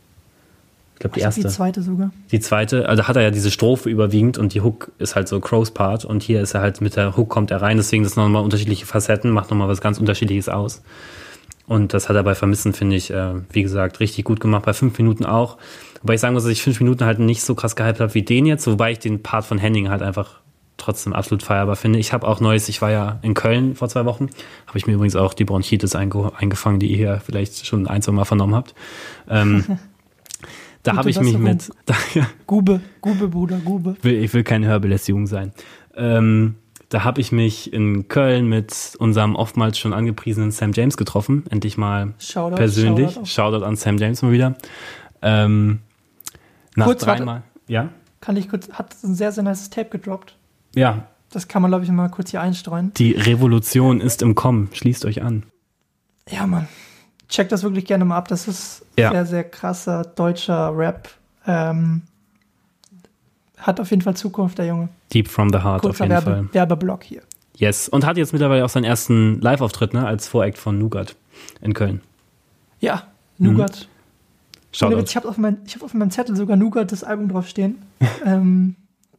[0.98, 1.42] Ich glaube, die erste.
[1.42, 2.12] Die zweite sogar.
[2.32, 5.40] Die zweite, also hat er ja diese Strophe überwiegend und die Hook ist halt so
[5.40, 8.16] Crows Part und hier ist er halt mit der Hook kommt er rein, deswegen das
[8.16, 10.82] nochmal unterschiedliche Facetten, macht nochmal was ganz unterschiedliches aus.
[11.68, 14.74] Und das hat er bei Vermissen, finde ich, äh, wie gesagt, richtig gut gemacht, bei
[14.74, 15.58] fünf Minuten auch.
[16.02, 18.24] Wobei ich sagen muss, dass ich fünf Minuten halt nicht so krass gehypt habe wie
[18.24, 20.40] den jetzt, wobei ich den Part von Henning halt einfach
[20.78, 22.00] trotzdem absolut feierbar finde.
[22.00, 24.30] Ich habe auch Neues, ich war ja in Köln vor zwei Wochen,
[24.66, 28.02] habe ich mir übrigens auch die Bronchitis einge eingefangen, die ihr hier vielleicht schon ein,
[28.02, 28.74] zwei Mal vernommen habt.
[29.30, 29.64] Ähm,
[30.84, 33.96] da habe ich mich mit, da, ja, Gube, Gube, Bruder, Gube.
[34.02, 35.52] will, ich will keine Hörbelästigung sein.
[35.96, 36.56] Ähm,
[36.90, 41.44] da habe ich mich in Köln mit unserem oftmals schon angepriesenen Sam James getroffen.
[41.50, 43.12] Endlich mal Shoutout, persönlich.
[43.12, 43.26] Shoutout.
[43.26, 44.56] Shoutout, an Sam James mal wieder.
[45.22, 45.80] Ähm,
[46.76, 47.24] nach Kurz, warte.
[47.24, 47.44] dreimal.
[47.68, 47.90] Ja?
[48.22, 50.38] Kann ich kurz, hat ein sehr, sehr nice Tape gedroppt.
[50.76, 51.08] Ja.
[51.32, 52.94] Das kann man, glaube ich, mal kurz hier einstreuen.
[52.96, 54.70] Die Revolution ist im Kommen.
[54.72, 55.44] Schließt euch an.
[56.30, 56.68] Ja, Mann.
[57.30, 58.28] Check das wirklich gerne mal ab.
[58.30, 59.12] Das ist Ja.
[59.12, 61.10] sehr, sehr krasser deutscher Rap.
[61.46, 62.04] Ähm,
[63.58, 64.90] hat auf jeden Fall Zukunft, der Junge.
[65.14, 66.34] Deep from the heart auf Kurzer jeden Fall.
[66.36, 67.22] Werbe, Werbeblock hier.
[67.56, 67.90] Yes.
[67.90, 70.06] Und hat jetzt mittlerweile auch seinen ersten Live-Auftritt, ne?
[70.06, 71.16] Als Voract von Nougat
[71.62, 72.02] in Köln.
[72.80, 73.04] Ja,
[73.40, 73.72] Nougat.
[73.72, 73.88] Ohne
[74.72, 74.98] Shoutout.
[74.98, 77.82] Witz, Ich habe auf, mein, ich hab auf meinem Zettel sogar Nougat das Album draufstehen.
[78.26, 78.76] ähm,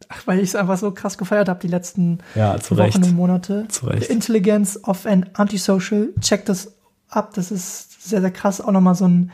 [0.08, 2.96] ach, weil ich es einfach so krass gefeiert habe die letzten Ja, zu Wochen Recht.
[2.96, 3.66] und Monate.
[3.68, 4.04] Zu Recht.
[4.06, 6.10] The Intelligence of an Antisocial.
[6.20, 6.72] Check das
[7.08, 7.32] ab.
[7.34, 8.60] Das ist sehr, sehr krass.
[8.60, 9.30] Auch nochmal so ein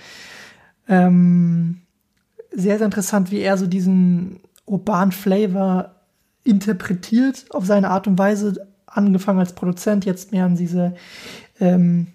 [0.88, 1.80] ähm,
[2.50, 5.94] sehr, sehr interessant, wie er so diesen urbanen Flavor
[6.44, 8.68] interpretiert auf seine Art und Weise.
[8.86, 10.94] Angefangen als Produzent, jetzt mehr an diese
[11.58, 12.08] ähm,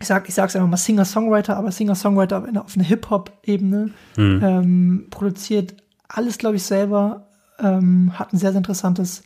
[0.00, 4.40] ich sag, ich sag's einfach mal Singer-Songwriter, aber Singer-Songwriter auf einer, Hip-Hop-Ebene, Hm.
[4.42, 5.74] ähm, produziert
[6.08, 7.28] alles, glaube ich, selber,
[7.58, 9.22] ähm, hat ein sehr, sehr interessantes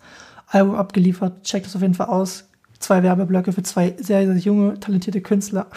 [0.48, 1.44] Album abgeliefert.
[1.44, 2.48] Checkt das auf jeden Fall aus.
[2.80, 5.68] Zwei Werbeblöcke für zwei sehr, sehr junge, talentierte Künstler.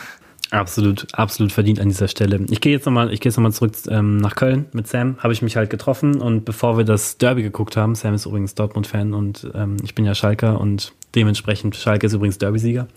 [0.50, 2.40] Absolut, absolut verdient an dieser Stelle.
[2.50, 5.18] Ich gehe jetzt nochmal, ich gehe jetzt nochmal zurück ähm, nach Köln mit Sam.
[5.18, 8.56] Habe ich mich halt getroffen und bevor wir das Derby geguckt haben, Sam ist übrigens
[8.56, 12.88] Dortmund-Fan und ähm, ich bin ja Schalker und dementsprechend Schalke ist übrigens Derby-Sieger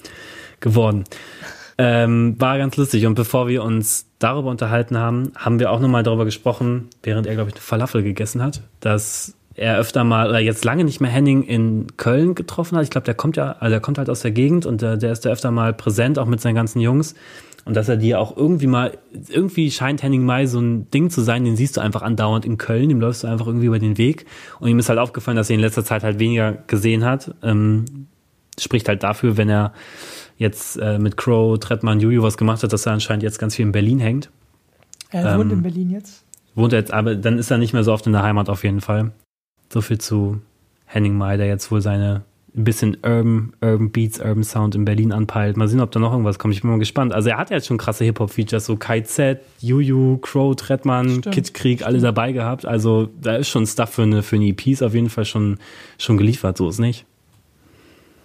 [0.60, 1.04] geworden.
[1.76, 3.06] Ähm, war ganz lustig.
[3.06, 7.34] Und bevor wir uns darüber unterhalten haben, haben wir auch nochmal darüber gesprochen, während er,
[7.34, 11.10] glaube ich, eine Falafel gegessen hat, dass er öfter mal, oder jetzt lange nicht mehr
[11.10, 12.84] Henning in Köln getroffen hat.
[12.84, 15.12] Ich glaube, der kommt ja, also der kommt halt aus der Gegend und der, der
[15.12, 17.14] ist da öfter mal präsent, auch mit seinen ganzen Jungs.
[17.66, 18.96] Und dass er die auch irgendwie mal,
[19.28, 22.56] irgendwie scheint Henning Mai so ein Ding zu sein, den siehst du einfach andauernd in
[22.56, 24.24] Köln, dem läufst du einfach irgendwie über den Weg.
[24.60, 27.34] Und ihm ist halt aufgefallen, dass er in letzter Zeit halt weniger gesehen hat.
[27.42, 27.84] Ähm,
[28.58, 29.74] spricht halt dafür, wenn er
[30.38, 33.66] jetzt äh, mit Crow, Trettmann, Juju was gemacht hat, dass er anscheinend jetzt ganz viel
[33.66, 34.30] in Berlin hängt.
[35.10, 36.24] Er Ähm, wohnt in Berlin jetzt.
[36.54, 38.64] Wohnt er jetzt, aber dann ist er nicht mehr so oft in der Heimat auf
[38.64, 39.12] jeden Fall.
[39.72, 40.40] So viel zu
[40.86, 42.22] Henning Mai, der jetzt wohl seine
[42.56, 45.56] ein bisschen Urban, Urban Beats, Urban Sound in Berlin anpeilt.
[45.56, 46.52] Mal sehen, ob da noch irgendwas kommt.
[46.52, 47.12] Ich bin mal gespannt.
[47.12, 51.34] Also er hat ja jetzt schon krasse Hip-Hop-Features, so Kai Z, Juju, Crow, Trettmann, Stimmt,
[51.34, 52.66] Kid Krieg, alle dabei gehabt.
[52.66, 55.58] Also da ist schon Stuff für eine, für eine EPs auf jeden Fall schon,
[55.96, 57.04] schon geliefert, so ist nicht.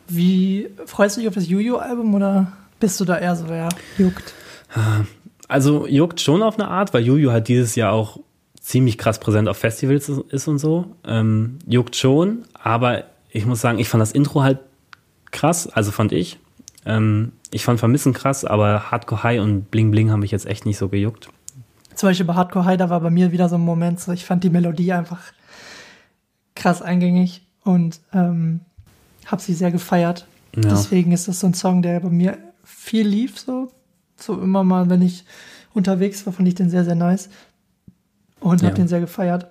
[0.08, 4.34] Wie freust du dich auf das Juju-Album oder bist du da eher so, ja, juckt?
[5.48, 8.20] Also juckt schon auf eine Art, weil Juju halt dieses Jahr auch
[8.66, 10.88] ziemlich krass präsent auf Festivals ist und so.
[11.06, 14.58] Ähm, juckt schon, aber ich muss sagen, ich fand das Intro halt
[15.30, 16.40] krass, also fand ich.
[16.84, 20.66] Ähm, ich fand Vermissen krass, aber Hardcore High und Bling Bling haben mich jetzt echt
[20.66, 21.30] nicht so gejuckt.
[21.94, 24.26] Zum Beispiel bei Hardcore High, da war bei mir wieder so ein Moment, so ich
[24.26, 25.22] fand die Melodie einfach
[26.56, 28.62] krass eingängig und ähm,
[29.28, 30.26] habe sie sehr gefeiert.
[30.56, 30.70] Ja.
[30.70, 33.72] Deswegen ist das so ein Song, der bei mir viel lief, so.
[34.18, 35.24] So immer mal, wenn ich
[35.74, 37.30] unterwegs war, fand ich den sehr, sehr nice.
[38.46, 38.68] Und ja.
[38.68, 39.48] habe den sehr gefeiert.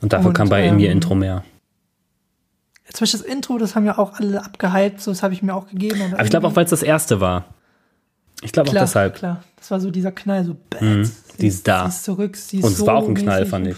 [0.00, 1.42] Und dafür und, kam bei ähm, mir Intro mehr.
[2.92, 5.52] Zum Beispiel das Intro, das haben ja auch alle abgehypt, so das habe ich mir
[5.52, 6.00] auch gegeben.
[6.02, 7.46] Aber, aber ich glaube auch, weil es das erste war.
[8.42, 9.16] Ich glaube auch deshalb.
[9.16, 10.82] Klar, das war so dieser Knall, so bad.
[10.82, 11.84] Mhm, die ist da.
[11.84, 13.76] Sie ist zurück, sie ist Und es war auch ein Knall, fand ich.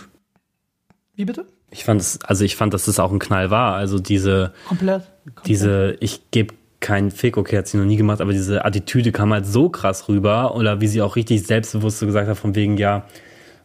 [1.15, 1.47] Wie bitte?
[1.71, 3.77] Ich fand es, also ich fand, dass es auch ein Knall war.
[3.77, 5.47] Also diese, komplett, komplett.
[5.47, 9.33] diese, ich gebe keinen Fick, okay, hat sie noch nie gemacht, aber diese Attitüde kam
[9.33, 12.77] halt so krass rüber oder wie sie auch richtig selbstbewusst so gesagt hat, von wegen,
[12.77, 13.07] ja,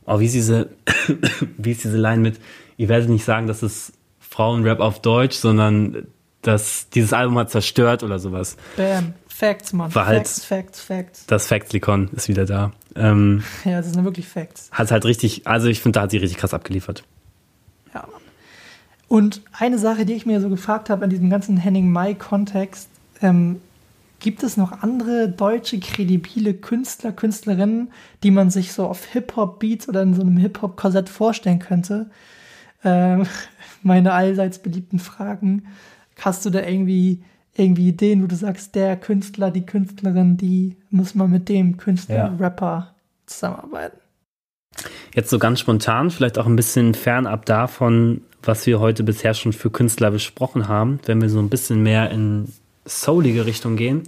[0.09, 0.69] oh, wie ist diese,
[1.57, 2.39] wie ist diese Line mit,
[2.77, 6.07] ihr werdet nicht sagen, dass es Frauenrap auf Deutsch, sondern
[6.41, 8.57] dass dieses Album hat zerstört oder sowas.
[8.75, 9.13] Bam.
[9.27, 9.93] Facts, Mann.
[9.95, 11.25] War halt Facts, Facts, Facts.
[11.27, 12.73] Das Facts-Likon ist wieder da.
[12.95, 14.69] Ähm, ja, das sind wirklich Facts.
[14.71, 17.03] Hat halt richtig, also ich finde, da hat sie richtig krass abgeliefert.
[17.93, 18.05] Ja.
[19.07, 22.89] Und eine Sache, die ich mir so gefragt habe in diesem ganzen Henning Mai-Kontext,
[23.21, 23.61] ähm,
[24.19, 27.91] gibt es noch andere deutsche kredibile Künstler, Künstlerinnen,
[28.23, 32.09] die man sich so auf Hip-Hop-Beats oder in so einem Hip-Hop-Korsett vorstellen könnte?
[32.83, 33.25] Ähm,
[33.83, 35.67] meine allseits beliebten Fragen.
[36.19, 37.23] Hast du da irgendwie,
[37.55, 42.15] irgendwie Ideen, wo du sagst, der Künstler, die Künstlerin, die muss man mit dem Künstler,
[42.15, 42.35] ja.
[42.39, 43.97] Rapper zusammenarbeiten?
[45.13, 49.53] Jetzt so ganz spontan, vielleicht auch ein bisschen fernab davon, was wir heute bisher schon
[49.53, 52.53] für Künstler besprochen haben, wenn wir so ein bisschen mehr in
[52.89, 54.03] soulige Richtung gehen.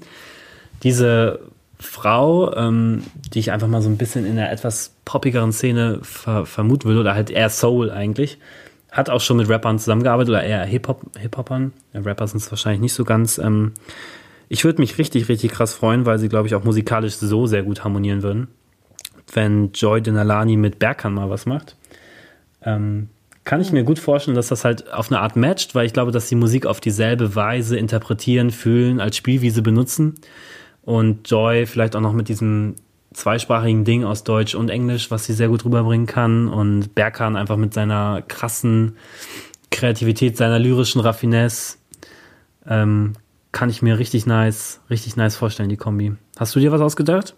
[0.84, 1.40] Diese
[1.80, 6.46] Frau, ähm, die ich einfach mal so ein bisschen in einer etwas poppigeren Szene ver
[6.46, 8.38] vermuten würde, oder halt eher Soul eigentlich,
[8.92, 11.74] hat auch schon mit Rappern zusammengearbeitet oder eher Hip-Hop, Hip-Hopern.
[11.94, 13.38] Ja, Rapper sind es wahrscheinlich nicht so ganz.
[13.38, 13.74] Ähm,
[14.50, 17.64] ich würde mich richtig, richtig krass freuen, weil sie, glaube ich, auch musikalisch so sehr
[17.64, 18.50] gut harmonieren würden,
[19.34, 21.78] wenn Joy Denalani mit Berkan mal was macht.
[22.64, 23.10] Ähm,
[23.44, 26.12] kann ich mir gut vorstellen, dass das halt auf eine Art matcht, weil ich glaube,
[26.12, 30.16] dass die Musik auf dieselbe Weise interpretieren, fühlen, als Spielwiese benutzen.
[30.84, 32.76] Und Joy vielleicht auch noch mit diesem
[33.14, 36.48] zweisprachigen Ding aus Deutsch und Englisch, was sie sehr gut rüberbringen kann.
[36.48, 38.98] Und Berkan einfach mit seiner krassen
[39.72, 41.78] Kreativität, seiner lyrischen Raffinesse,
[42.68, 43.14] ähm,
[43.52, 46.14] kann ich mir richtig nice, richtig nice vorstellen, die Kombi.
[46.38, 47.36] Hast du dir was ausgedacht?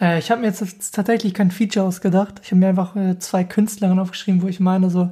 [0.00, 2.40] Äh, ich habe mir jetzt tatsächlich kein Feature ausgedacht.
[2.42, 5.10] Ich habe mir einfach äh, zwei Künstlerinnen aufgeschrieben, wo ich meine, so,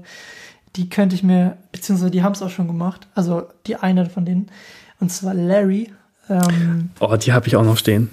[0.77, 3.07] die könnte ich mir, beziehungsweise die haben es auch schon gemacht.
[3.15, 4.51] Also die eine von denen.
[5.01, 5.93] Und zwar Larry.
[6.29, 8.11] Ähm, oh, die habe ich auch noch stehen.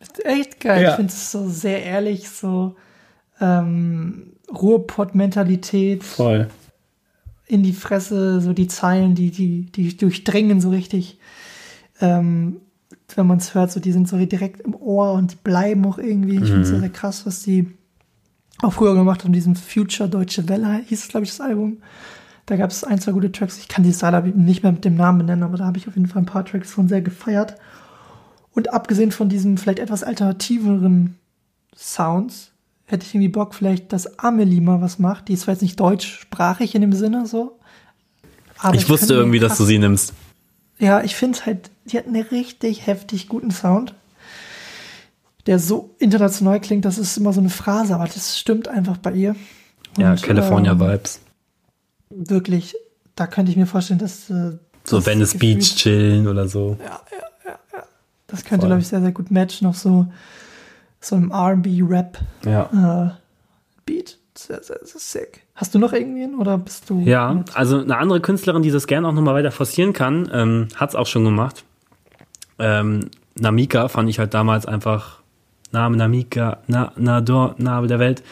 [0.00, 0.82] Ist echt geil.
[0.82, 0.90] Ja.
[0.90, 2.76] Ich finde es so sehr ehrlich, so
[3.40, 6.04] ähm, Ruhrpott-Mentalität.
[6.04, 6.48] Voll.
[7.46, 11.18] In die Fresse, so die Zeilen, die, die, die durchdringen so richtig.
[12.00, 12.60] Ähm,
[13.16, 15.98] wenn man es hört, so die sind so direkt im Ohr und die bleiben auch
[15.98, 16.34] irgendwie.
[16.34, 16.46] Ich mhm.
[16.46, 17.72] finde es sehr, sehr krass, was die
[18.60, 21.78] auch früher gemacht haben, diesem Future Deutsche Welle hieß es, glaube ich, das Album.
[22.46, 23.58] Da gab es ein, zwei gute Tracks.
[23.58, 25.94] Ich kann die Style nicht mehr mit dem Namen benennen, aber da habe ich auf
[25.94, 27.54] jeden Fall ein paar Tracks von sehr gefeiert.
[28.52, 31.16] Und abgesehen von diesen vielleicht etwas alternativeren
[31.76, 32.50] Sounds,
[32.86, 35.28] hätte ich irgendwie Bock, vielleicht, dass Amelie mal was macht.
[35.28, 37.58] Die ist zwar jetzt nicht deutschsprachig in dem Sinne so.
[38.72, 40.14] Ich, ich wusste irgendwie, dass du sie nimmst.
[40.78, 43.94] Ja, ich finde halt, die hat einen richtig heftig guten Sound,
[45.46, 49.12] der so international klingt, das ist immer so eine Phrase, aber das stimmt einfach bei
[49.12, 49.34] ihr.
[49.96, 51.20] Und, ja, California ähm, Vibes.
[52.10, 52.76] Wirklich,
[53.16, 54.30] da könnte ich mir vorstellen, dass.
[54.30, 56.76] Äh, so Venice Beach chillen oder so.
[56.80, 57.82] Ja, ja, ja, ja.
[58.26, 60.06] Das könnte, glaube ich, sehr, sehr gut matchen auf so,
[61.00, 62.18] so einem RB-Rap.
[62.44, 63.08] Ja.
[63.08, 63.18] Äh.
[64.38, 65.40] Sehr, sehr, sehr sick.
[65.56, 67.00] Hast du noch irgendwen oder bist du?
[67.00, 70.90] Ja, also eine andere Künstlerin, die das gerne auch nochmal weiter forcieren kann, ähm, hat
[70.90, 71.64] es auch schon gemacht.
[72.60, 75.18] Ähm, Namika fand ich halt damals einfach
[75.72, 78.22] Name Namika, Na, Nador, Name der Welt,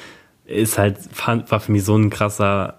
[0.45, 2.79] ist halt, fand, war für mich so ein krasser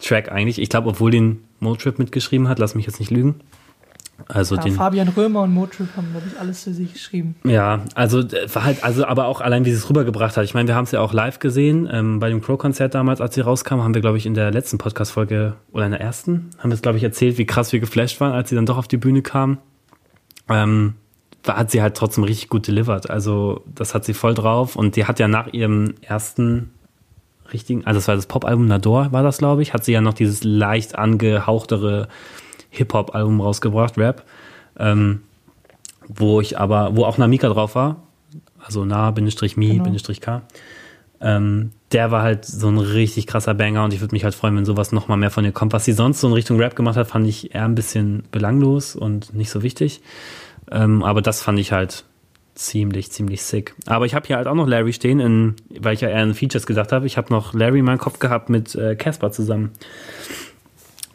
[0.00, 0.60] Track eigentlich.
[0.60, 3.40] Ich glaube, obwohl den Motrip mitgeschrieben hat, lass mich jetzt nicht lügen.
[4.26, 7.36] Also ja, den, Fabian Römer und Motrip haben, glaube ich, alles für sich geschrieben.
[7.44, 10.44] Ja, also äh, war halt, also aber auch allein, wie sie es rübergebracht hat.
[10.44, 11.88] Ich meine, wir haben es ja auch live gesehen.
[11.90, 14.76] Ähm, bei dem Crow-Konzert damals, als sie rauskam, haben wir, glaube ich, in der letzten
[14.78, 18.20] Podcast-Folge oder in der ersten, haben wir es, glaube ich, erzählt, wie krass wir geflasht
[18.20, 19.58] waren, als sie dann doch auf die Bühne kam.
[20.48, 20.94] Ähm,
[21.46, 23.08] hat sie halt trotzdem richtig gut delivered.
[23.08, 24.74] Also, das hat sie voll drauf.
[24.74, 26.70] Und die hat ja nach ihrem ersten
[27.52, 30.12] richtigen, also das war das Pop-Album Nador, war das, glaube ich, hat sie ja noch
[30.12, 32.08] dieses leicht angehauchtere
[32.70, 34.24] Hip-Hop-Album rausgebracht, Rap,
[34.78, 35.22] ähm,
[36.06, 38.02] wo ich aber, wo auch Namika drauf war,
[38.64, 39.84] also na, Bindestrich, mi, genau.
[39.84, 40.42] Bindestrich, k.
[41.20, 44.56] Ähm, der war halt so ein richtig krasser Banger und ich würde mich halt freuen,
[44.56, 45.72] wenn sowas nochmal mehr von ihr kommt.
[45.72, 48.94] Was sie sonst so in Richtung Rap gemacht hat, fand ich eher ein bisschen belanglos
[48.94, 50.00] und nicht so wichtig.
[50.70, 52.04] Ähm, aber das fand ich halt
[52.54, 53.74] ziemlich, ziemlich sick.
[53.86, 56.34] Aber ich habe hier halt auch noch Larry stehen, in, weil ich ja eher in
[56.34, 57.06] Features gedacht habe.
[57.06, 59.70] Ich habe noch Larry in meinem Kopf gehabt mit äh, Casper zusammen.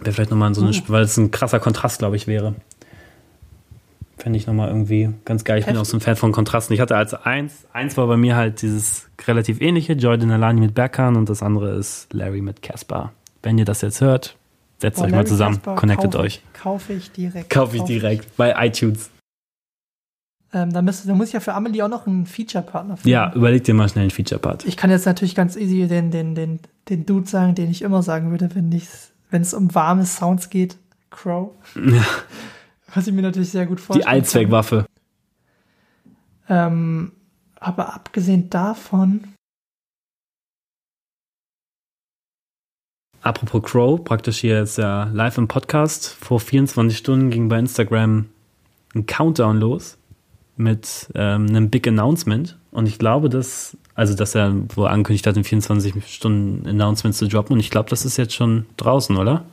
[0.06, 0.82] Wäre vielleicht nochmal so eine, Oh.
[0.88, 2.56] weil es ein krasser Kontrast, glaube ich, wäre.
[4.18, 5.60] Fände ich nochmal irgendwie ganz geil.
[5.60, 6.74] Ich bin auch so ein Fan von Kontrasten.
[6.74, 10.76] Ich hatte als eins, eins war bei mir halt dieses relativ ähnliche, Jordan Alani mit
[10.76, 13.12] Berkan und das andere ist Larry mit Casper.
[13.42, 14.38] Wenn ihr das jetzt hört,
[14.80, 16.42] setzt Boah, euch mal Larry zusammen, Casper connectet kaufe euch.
[16.54, 17.50] Ich, kaufe ich direkt.
[17.50, 19.10] Kauf ich direkt bei iTunes.
[20.54, 23.10] Ähm, da, müsste, da muss ich ja für Amelie auch noch einen Feature-Partner finden.
[23.10, 24.66] Ja, überleg dir mal schnell einen Feature-Part.
[24.66, 28.04] Ich kann jetzt natürlich ganz easy den, den, den, den Dude sagen, den ich immer
[28.04, 28.88] sagen würde, wenn ich-
[29.34, 30.78] wenn es um warme Sounds geht.
[31.10, 31.52] Crow.
[31.76, 32.06] Ja,
[32.94, 34.08] Was ich mir natürlich sehr gut die vorstelle.
[34.08, 34.86] Allzweckwaffe.
[36.48, 37.12] Ähm,
[37.60, 39.28] aber abgesehen davon,
[43.22, 46.08] Apropos Crow, praktisch hier jetzt ja live im Podcast.
[46.08, 48.26] Vor 24 Stunden ging bei Instagram
[48.94, 49.98] ein Countdown los
[50.56, 52.58] mit ähm, einem Big Announcement.
[52.72, 57.28] Und ich glaube, dass, also dass er wohl angekündigt hat, in 24 Stunden Announcements zu
[57.28, 57.54] droppen.
[57.54, 59.44] Und ich glaube, das ist jetzt schon draußen, oder?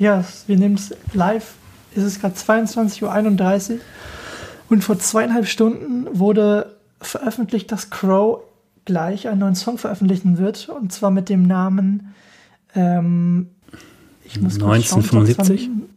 [0.00, 1.54] ja, wir nehmen es live,
[1.94, 3.78] ist es gerade 22.31 Uhr.
[4.70, 8.40] Und vor zweieinhalb Stunden wurde veröffentlicht, dass Crow
[8.86, 10.70] gleich einen neuen Song veröffentlichen wird.
[10.70, 12.14] Und zwar mit dem Namen,
[12.74, 13.50] ähm,
[14.24, 15.90] ich muss kurz schauen,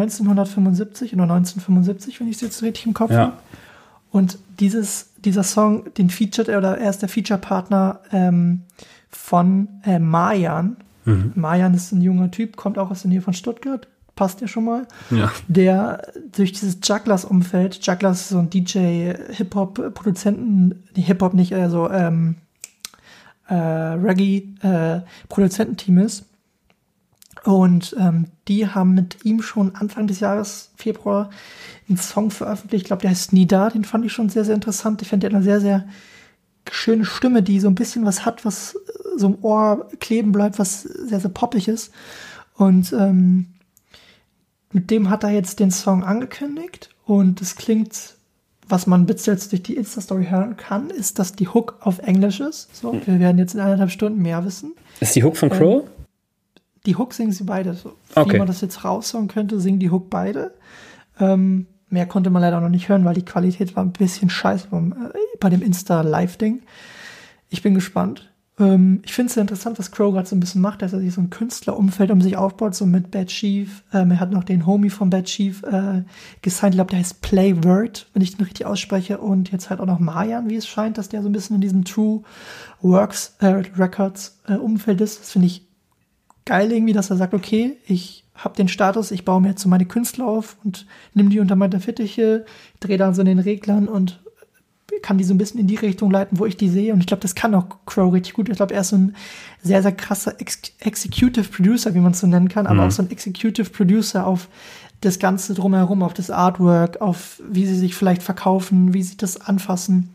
[0.00, 1.12] ich glaub, es war 1975?
[1.12, 3.18] 1975 oder 1975, wenn ich es jetzt richtig im Kopf Ja.
[3.18, 3.32] habe.
[4.10, 8.62] Und dieses, dieser Song, den featured er, oder er ist der Feature-Partner ähm,
[9.10, 10.76] von äh, Mayan.
[11.04, 11.32] Mhm.
[11.34, 14.64] Mayan ist ein junger Typ, kommt auch aus der Nähe von Stuttgart, passt ja schon
[14.64, 14.86] mal.
[15.10, 15.32] Ja.
[15.48, 16.02] Der
[16.32, 22.36] durch dieses Jugglers-Umfeld, Jugglers ist so ein DJ, Hip-Hop-Produzenten, nee, Hip-Hop nicht, also ähm,
[23.48, 26.24] äh, Reggae-Produzententeam ist.
[27.44, 31.30] Und ähm, die haben mit ihm schon Anfang des Jahres, Februar,
[31.88, 32.82] einen Song veröffentlicht.
[32.82, 33.70] Ich glaube, der heißt Nida.
[33.70, 35.02] Den fand ich schon sehr, sehr interessant.
[35.02, 35.88] Ich finde, der hat eine sehr, sehr
[36.70, 40.58] schöne Stimme, die so ein bisschen was hat, was äh, so im Ohr kleben bleibt,
[40.58, 41.92] was sehr, sehr poppig ist.
[42.54, 43.46] Und ähm,
[44.70, 46.90] mit dem hat er jetzt den Song angekündigt.
[47.04, 48.14] Und es klingt,
[48.68, 52.38] was man bis jetzt durch die Insta-Story hören kann, ist, dass die Hook auf Englisch
[52.38, 52.74] ist.
[52.76, 54.74] So, wir werden jetzt in eineinhalb Stunden mehr wissen.
[55.00, 55.84] Ist die Hook von Crow?
[56.86, 57.74] Die Hook singen sie beide.
[57.74, 58.34] So, Okay.
[58.34, 60.52] Wie man das jetzt raushören könnte, singen die Hook beide.
[61.20, 64.68] Ähm, mehr konnte man leider noch nicht hören, weil die Qualität war ein bisschen scheiße
[64.70, 66.62] beim, äh, bei dem Insta-Live-Ding.
[67.50, 68.32] Ich bin gespannt.
[68.58, 71.00] Ähm, ich finde es sehr interessant, was Crow gerade so ein bisschen macht, dass er
[71.00, 73.82] sich so ein Künstlerumfeld um sich aufbaut, so mit Bad Chief.
[73.92, 76.02] Ähm, er hat noch den Homie von Bad Chief äh,
[76.42, 76.74] gesigned.
[76.74, 79.18] Ich glaube, der heißt Play Word, wenn ich den richtig ausspreche.
[79.18, 81.62] Und jetzt halt auch noch Mayan, wie es scheint, dass der so ein bisschen in
[81.62, 82.22] diesem True
[82.80, 85.20] Works äh, Records äh, Umfeld ist.
[85.20, 85.66] Das finde ich
[86.44, 89.68] geil irgendwie, dass er sagt, okay, ich habe den Status, ich baue mir jetzt so
[89.68, 92.44] meine Künstler auf und nimm die unter meine Fittiche,
[92.80, 94.20] drehe dann so in den Reglern und
[95.00, 96.92] kann die so ein bisschen in die Richtung leiten, wo ich die sehe.
[96.92, 98.48] Und ich glaube, das kann auch Crow richtig gut.
[98.50, 99.14] Ich glaube, er ist so ein
[99.62, 102.88] sehr, sehr krasser Ex Executive Producer, wie man es so nennen kann, aber Mhm.
[102.88, 104.48] auch so ein Executive Producer auf
[105.00, 109.40] das Ganze drumherum, auf das Artwork, auf wie sie sich vielleicht verkaufen, wie sie das
[109.40, 110.10] anfassen.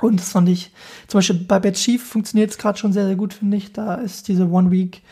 [0.00, 0.72] Und das fand ich,
[1.08, 3.72] zum Beispiel bei Bad Chief funktioniert es gerade schon sehr, sehr gut, finde ich.
[3.72, 5.02] Da ist diese One Week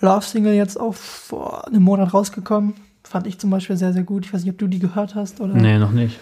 [0.00, 2.74] Love Single jetzt auch vor einem Monat rausgekommen.
[3.02, 4.26] Fand ich zum Beispiel sehr, sehr gut.
[4.26, 5.54] Ich weiß nicht, ob du die gehört hast oder.
[5.54, 6.18] Nee, noch nicht.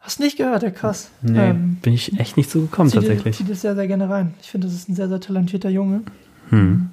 [0.00, 1.10] Hast nicht gehört, ja krass.
[1.20, 3.36] Nee, Ähm, bin ich echt nicht so gekommen zieh dir- tatsächlich.
[3.36, 4.34] Zieh das sehr, sehr gerne rein.
[4.42, 6.00] Ich finde, das ist ein sehr, sehr talentierter Junge.
[6.48, 6.88] Hm.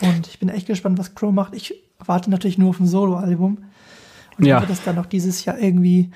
[0.00, 1.54] Und ich bin echt gespannt, was Crow macht.
[1.54, 3.58] Ich warte natürlich nur auf ein Solo-Album.
[4.36, 4.56] Und Ja.
[4.56, 6.10] hoffe, dass da noch dieses Jahr irgendwie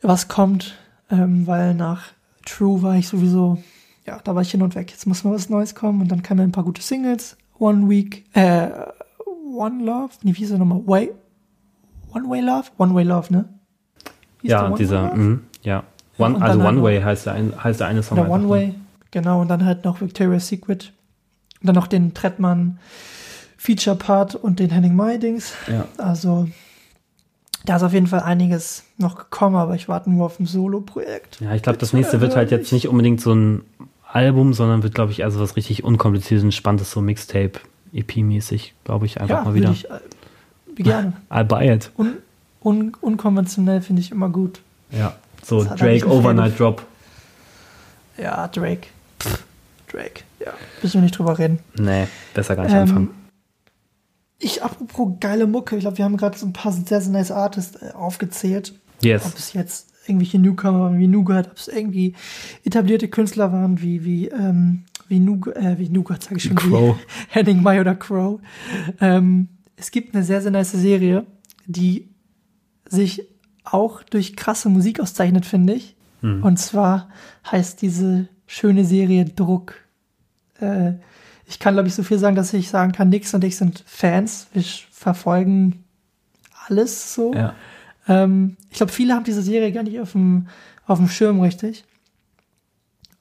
[0.00, 0.74] was kommt.
[1.10, 2.06] Ähm, weil nach
[2.44, 3.58] True war ich sowieso,
[4.06, 4.90] ja, da war ich hin und weg.
[4.90, 6.00] Jetzt muss mal was Neues kommen.
[6.02, 7.36] Und dann kamen ein paar gute Singles.
[7.58, 8.68] One Week, äh,
[9.54, 10.80] One Love, nee, wie hieß er nochmal?
[10.86, 11.12] Way,
[12.12, 12.64] One Way Love?
[12.78, 13.48] One Way Love, ne?
[14.40, 15.84] Hieß Ja, One dieser, mhm, ja.
[16.18, 18.18] One, also halt One noch- Way heißt der, ein, heißt der eine Song.
[18.18, 18.48] Einfach, One ne?
[18.50, 18.74] Way,
[19.10, 19.40] genau.
[19.40, 20.92] Und dann halt noch Victoria's Secret.
[21.60, 22.78] Und dann noch den Trettmann
[23.56, 25.52] Feature Part und den Henning Mai Dings.
[25.68, 25.84] Ja.
[25.98, 26.48] Also,
[27.64, 31.40] da ist auf jeden Fall einiges noch gekommen, aber ich warte nur auf ein Solo-Projekt.
[31.40, 33.62] Ja, ich glaube, das nächste wird halt jetzt nicht unbedingt so ein
[34.06, 37.52] Album, sondern wird, glaube ich, also was richtig unkompliziertes und spannendes, so Mixtape,
[37.92, 39.70] EP-mäßig, glaube ich, einfach ja, mal wieder.
[39.70, 41.12] ich äh, gerne.
[41.30, 41.90] I'll buy it.
[41.96, 42.14] Un,
[42.62, 44.60] un, unkonventionell finde ich immer gut.
[44.90, 45.14] Ja.
[45.42, 46.82] So Drake Overnight Drop.
[48.18, 48.88] Ja, Drake.
[49.20, 49.44] Pff,
[49.90, 50.22] Drake.
[50.40, 50.52] Ja,
[50.82, 51.60] müssen wir nicht drüber reden.
[51.76, 53.21] Nee, besser gar nicht Ähm, anfangen.
[54.44, 57.30] Ich, apropos geile Mucke, ich glaube, wir haben gerade so ein paar sehr, sehr nice
[57.30, 58.74] Artists äh, aufgezählt.
[58.98, 59.34] Ob Yes.
[59.36, 62.14] es jetzt irgendwelche Newcomer waren wie Nougat, ob es irgendwie
[62.64, 66.96] etablierte Künstler waren wie, wie, ähm, wie, Nug äh, wie Nougat, sage ich schon, Crow.
[66.96, 68.40] wie Henning May oder Crow.
[69.00, 71.24] Ähm, es gibt eine sehr, sehr nice Serie,
[71.66, 72.08] die
[72.88, 73.22] sich
[73.64, 75.94] auch durch krasse Musik auszeichnet, finde ich.
[76.20, 76.42] Hm.
[76.42, 77.08] Und zwar
[77.50, 79.74] heißt diese schöne Serie Druck.
[80.60, 80.94] Äh,
[81.46, 83.84] ich kann, glaube ich, so viel sagen, dass ich sagen kann, Nix und ich sind
[83.86, 84.46] Fans.
[84.52, 85.84] Wir verfolgen
[86.66, 87.34] alles so.
[87.34, 87.54] Ja.
[88.08, 90.48] Ähm, ich glaube, viele haben diese Serie gar nicht auf dem,
[90.86, 91.84] auf dem Schirm richtig.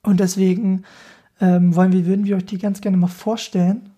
[0.04, 0.84] Und deswegen
[1.40, 3.90] ähm, wollen wir, würden wir euch die ganz gerne mal vorstellen.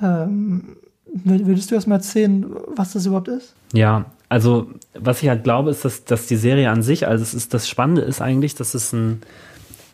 [0.00, 0.76] Ähm,
[1.12, 3.54] wür- würdest du erst mal erzählen, was das überhaupt ist?
[3.72, 7.34] Ja, also was ich halt glaube, ist, dass, dass die Serie an sich, also es
[7.34, 9.22] ist das Spannende ist eigentlich, dass es ein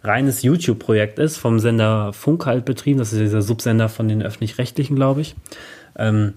[0.06, 4.96] reines YouTube-Projekt ist, vom Sender Funk halt betrieben, das ist dieser Subsender von den öffentlich-rechtlichen,
[4.96, 5.34] glaube ich.
[5.98, 6.34] Ähm,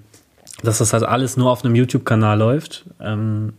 [0.64, 2.86] dass das halt alles nur auf einem YouTube-Kanal läuft.
[3.00, 3.54] Ähm,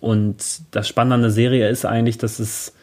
[0.00, 0.36] und
[0.70, 2.74] das Spannende an der Serie ist eigentlich, dass es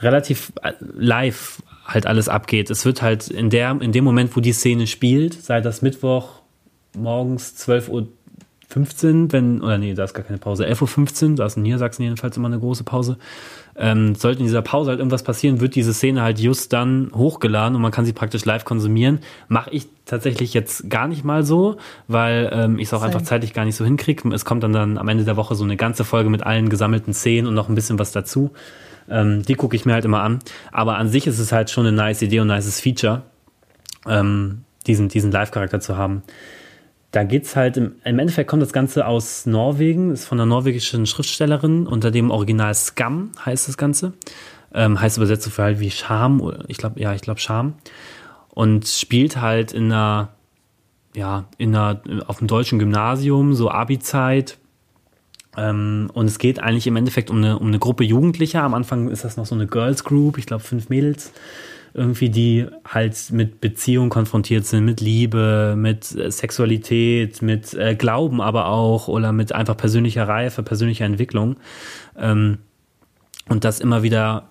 [0.00, 2.70] relativ äh, live halt alles abgeht.
[2.70, 6.42] Es wird halt in, der, in dem Moment, wo die Szene spielt, sei das Mittwoch
[6.96, 8.08] morgens 12 Uhr
[8.72, 12.02] 15, wenn, oder nee, da ist gar keine Pause, 11.15 Uhr, da ist in Niedersachsen
[12.02, 13.18] jedenfalls immer eine große Pause.
[13.76, 17.76] Ähm, sollte in dieser Pause halt irgendwas passieren, wird diese Szene halt just dann hochgeladen
[17.76, 19.20] und man kann sie praktisch live konsumieren.
[19.48, 21.76] Mache ich tatsächlich jetzt gar nicht mal so,
[22.08, 24.28] weil ähm, ich es auch einfach zeitlich gar nicht so hinkriege.
[24.34, 27.14] Es kommt dann, dann am Ende der Woche so eine ganze Folge mit allen gesammelten
[27.14, 28.50] Szenen und noch ein bisschen was dazu.
[29.08, 30.38] Ähm, die gucke ich mir halt immer an.
[30.70, 33.22] Aber an sich ist es halt schon eine nice Idee und ein nices Feature,
[34.06, 36.22] ähm, diesen, diesen Live-Charakter zu haben.
[37.12, 41.06] Da geht's halt, im, im Endeffekt kommt das Ganze aus Norwegen, ist von einer norwegischen
[41.06, 44.14] Schriftstellerin, unter dem Original Scam heißt das Ganze.
[44.74, 47.74] Ähm, heißt übersetzt so viel halt wie Scham, ich glaube, ja, ich glaube Scham.
[48.48, 50.30] Und spielt halt in einer,
[51.14, 54.56] ja, in einer, auf dem deutschen Gymnasium, so Abi-Zeit.
[55.58, 58.62] Ähm, und es geht eigentlich im Endeffekt um eine, um eine Gruppe Jugendlicher.
[58.62, 61.30] Am Anfang ist das noch so eine Girls Group, ich glaube fünf Mädels
[61.94, 68.40] irgendwie, die halt mit Beziehung konfrontiert sind, mit Liebe, mit äh, Sexualität, mit äh, Glauben
[68.40, 71.56] aber auch oder mit einfach persönlicher Reife, persönlicher Entwicklung.
[72.16, 72.58] Ähm,
[73.48, 74.48] und das immer wieder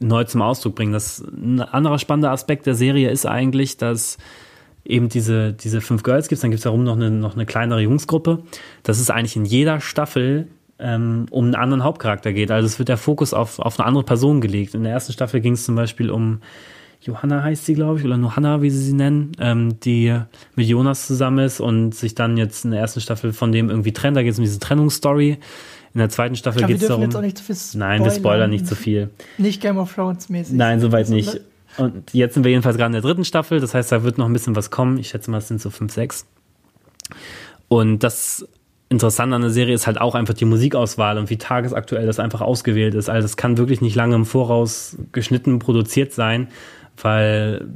[0.00, 0.92] neu zum Ausdruck bringen.
[0.92, 4.18] Das ein anderer spannender Aspekt der Serie ist eigentlich, dass
[4.84, 7.80] eben diese, diese fünf Girls gibt, dann gibt es darum noch eine, noch eine kleinere
[7.80, 8.42] Jungsgruppe.
[8.82, 12.50] Das ist eigentlich in jeder Staffel ähm, um einen anderen Hauptcharakter geht.
[12.50, 14.74] Also es wird der Fokus auf, auf eine andere Person gelegt.
[14.74, 16.40] In der ersten Staffel ging es zum Beispiel um
[17.04, 20.18] Johanna heißt sie, glaube ich, oder Johanna, wie sie sie nennen, ähm, die
[20.56, 23.92] mit Jonas zusammen ist und sich dann jetzt in der ersten Staffel von dem irgendwie
[23.92, 24.16] trennt.
[24.16, 25.38] Da geht es um diese Trennungsstory.
[25.92, 27.02] In der zweiten Staffel geht es darum.
[27.02, 29.10] jetzt auch nicht zu viel Nein, wir spoilern nicht zu viel.
[29.36, 30.56] Nicht Game of Thrones mäßig.
[30.56, 31.40] Nein, soweit nicht.
[31.76, 33.60] Und jetzt sind wir jedenfalls gerade in der dritten Staffel.
[33.60, 34.98] Das heißt, da wird noch ein bisschen was kommen.
[34.98, 36.26] Ich schätze mal, es sind so fünf, sechs.
[37.68, 38.48] Und das
[38.88, 42.40] Interessante an der Serie ist halt auch einfach die Musikauswahl und wie tagesaktuell das einfach
[42.40, 43.08] ausgewählt ist.
[43.08, 46.48] Also es kann wirklich nicht lange im Voraus geschnitten, produziert sein,
[47.00, 47.66] weil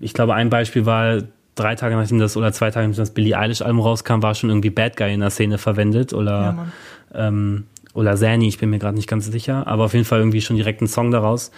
[0.00, 1.22] ich glaube, ein Beispiel war,
[1.54, 4.70] drei Tage nachdem das oder zwei Tage nachdem das Billie Eilish-Album rauskam, war schon irgendwie
[4.70, 6.68] Bad Guy in der Szene verwendet oder
[7.14, 10.20] Ja, ähm, oder Zanny, ich bin mir gerade nicht ganz sicher, aber auf jeden Fall
[10.20, 11.50] irgendwie schon direkt ein Song daraus.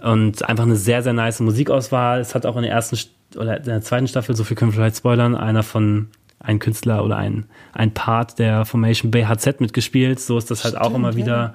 [0.00, 2.20] Und einfach eine sehr, sehr nice Musikauswahl.
[2.20, 4.70] Es hat auch in der ersten St- oder in der zweiten Staffel, so viel können
[4.72, 10.20] wir vielleicht spoilern, einer von ein Künstler oder ein, ein Part der Formation BHZ mitgespielt.
[10.20, 11.16] So ist das halt auch Stimmt, immer ja.
[11.16, 11.54] wieder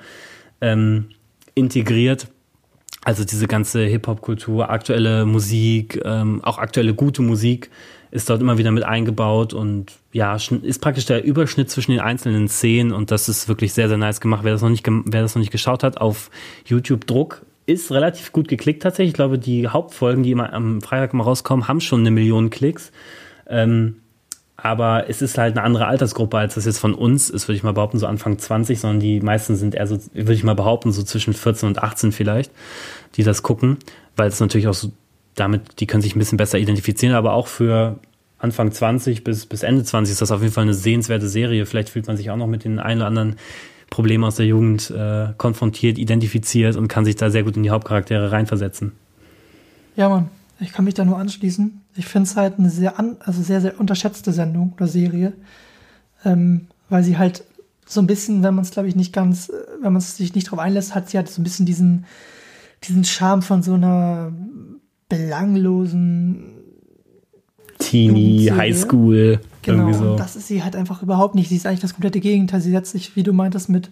[0.61, 1.09] ähm,
[1.55, 2.27] integriert.
[3.07, 7.69] Also diese ganze Hip-Hop-Kultur, aktuelle Musik, ähm, auch aktuelle gute Musik
[8.11, 12.49] ist dort immer wieder mit eingebaut und ja, ist praktisch der Überschnitt zwischen den einzelnen
[12.49, 14.43] Szenen und das ist wirklich sehr, sehr nice gemacht.
[14.43, 16.29] Wer das noch nicht, wer das noch nicht geschaut hat, auf
[16.65, 19.11] YouTube Druck ist relativ gut geklickt tatsächlich.
[19.11, 22.91] Ich glaube, die Hauptfolgen, die immer am Freitag mal rauskommen, haben schon eine Million Klicks.
[23.47, 24.01] Ähm,
[24.57, 27.63] aber es ist halt eine andere Altersgruppe, als das jetzt von uns ist, würde ich
[27.63, 30.91] mal behaupten, so Anfang 20, sondern die meisten sind eher so, würde ich mal behaupten,
[30.91, 32.51] so zwischen 14 und 18 vielleicht,
[33.15, 33.77] die das gucken,
[34.15, 34.91] weil es natürlich auch so
[35.35, 37.99] damit, die können sich ein bisschen besser identifizieren, aber auch für
[38.39, 41.65] Anfang 20 bis, bis Ende 20 ist das auf jeden Fall eine sehenswerte Serie.
[41.65, 43.35] Vielleicht fühlt man sich auch noch mit den ein oder anderen
[43.89, 47.69] Problemen aus der Jugend äh, konfrontiert, identifiziert und kann sich da sehr gut in die
[47.69, 48.93] Hauptcharaktere reinversetzen.
[49.95, 50.29] Ja, Mann,
[50.59, 51.81] ich kann mich da nur anschließen.
[51.95, 55.33] Ich finde es halt eine sehr, an, also sehr, sehr unterschätzte Sendung oder Serie,
[56.25, 57.43] ähm, weil sie halt
[57.85, 60.35] so ein bisschen, wenn man es, glaube ich, nicht ganz, äh, wenn man es sich
[60.35, 62.05] nicht drauf einlässt, hat sie halt so ein bisschen diesen,
[62.83, 64.31] diesen Charme von so einer
[65.09, 66.53] belanglosen,
[67.79, 68.51] Teenie.
[68.51, 70.11] Highschool, genau, so.
[70.11, 71.49] und das ist sie halt einfach überhaupt nicht.
[71.49, 72.59] Sie ist eigentlich das komplette Gegenteil.
[72.59, 73.91] Sie setzt sich, wie du meintest, mit,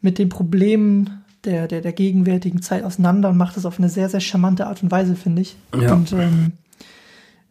[0.00, 4.08] mit den Problemen der, der, der gegenwärtigen Zeit auseinander und macht das auf eine sehr,
[4.08, 5.56] sehr charmante Art und Weise, finde ich.
[5.78, 5.94] Ja.
[5.94, 6.52] Und ähm,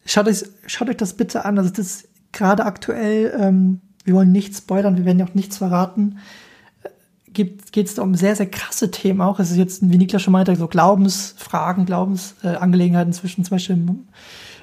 [0.05, 1.57] schaut, euch, schaut euch das bitte an.
[1.57, 5.57] Also das ist gerade aktuell, ähm, wir wollen nichts spoilern, wir werden ja auch nichts
[5.57, 6.19] verraten.
[7.33, 9.39] geht es da um sehr, sehr krasse Themen auch.
[9.39, 13.79] Es ist jetzt, wie Niklas schon meinte, so Glaubensfragen, Glaubensangelegenheiten äh, zwischen zum Beispiel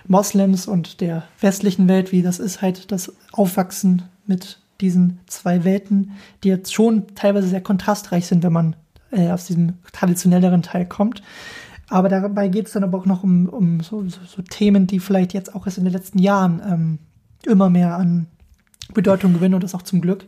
[0.08, 6.12] Moslems und der westlichen Welt, wie das ist halt das Aufwachsen mit diesen zwei Welten,
[6.44, 8.76] die jetzt schon teilweise sehr kontrastreich sind, wenn man
[9.16, 11.22] äh, aus diesem traditionelleren Teil kommt.
[11.88, 14.98] Aber dabei geht es dann aber auch noch um, um so, so, so, Themen, die
[14.98, 16.98] vielleicht jetzt auch erst in den letzten Jahren ähm,
[17.44, 18.26] immer mehr an
[18.92, 20.26] Bedeutung gewinnen und das auch zum Glück.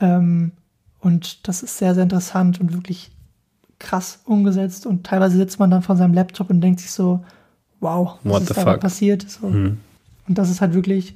[0.00, 0.52] Ähm,
[1.00, 3.10] und das ist sehr, sehr interessant und wirklich
[3.78, 4.86] krass umgesetzt.
[4.86, 7.24] Und teilweise sitzt man dann vor seinem Laptop und denkt sich so,
[7.80, 9.28] wow, was What ist da passiert?
[9.30, 9.48] So.
[9.48, 9.78] Mhm.
[10.26, 11.14] Und das ist halt wirklich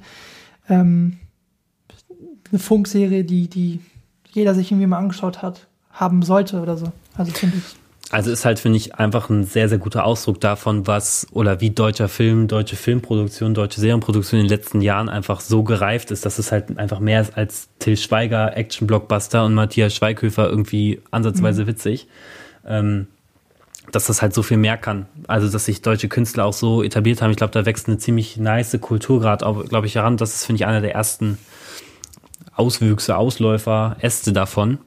[0.69, 1.17] ähm,
[2.51, 3.79] eine Funkserie, die, die
[4.31, 6.91] jeder sich irgendwie mal angeschaut hat, haben sollte oder so.
[7.15, 7.63] Also finde ich.
[8.11, 11.71] Also ist halt, finde ich, einfach ein sehr, sehr guter Ausdruck davon, was oder wie
[11.71, 16.37] deutscher Film, deutsche Filmproduktion, deutsche Serienproduktion in den letzten Jahren einfach so gereift ist, dass
[16.37, 21.67] es halt einfach mehr ist als Till Schweiger, Action-Blockbuster und Matthias Schweighöfer irgendwie ansatzweise mhm.
[21.67, 22.07] witzig.
[22.67, 23.07] Ähm,
[23.91, 25.07] dass das halt so viel mehr kann.
[25.27, 27.31] Also, dass sich deutsche Künstler auch so etabliert haben.
[27.31, 30.17] Ich glaube, da wächst eine ziemlich nice Kultur gerade, glaube ich, heran.
[30.17, 31.37] Das ist, finde ich, einer der ersten
[32.55, 34.77] Auswüchse, Ausläufer, Äste davon.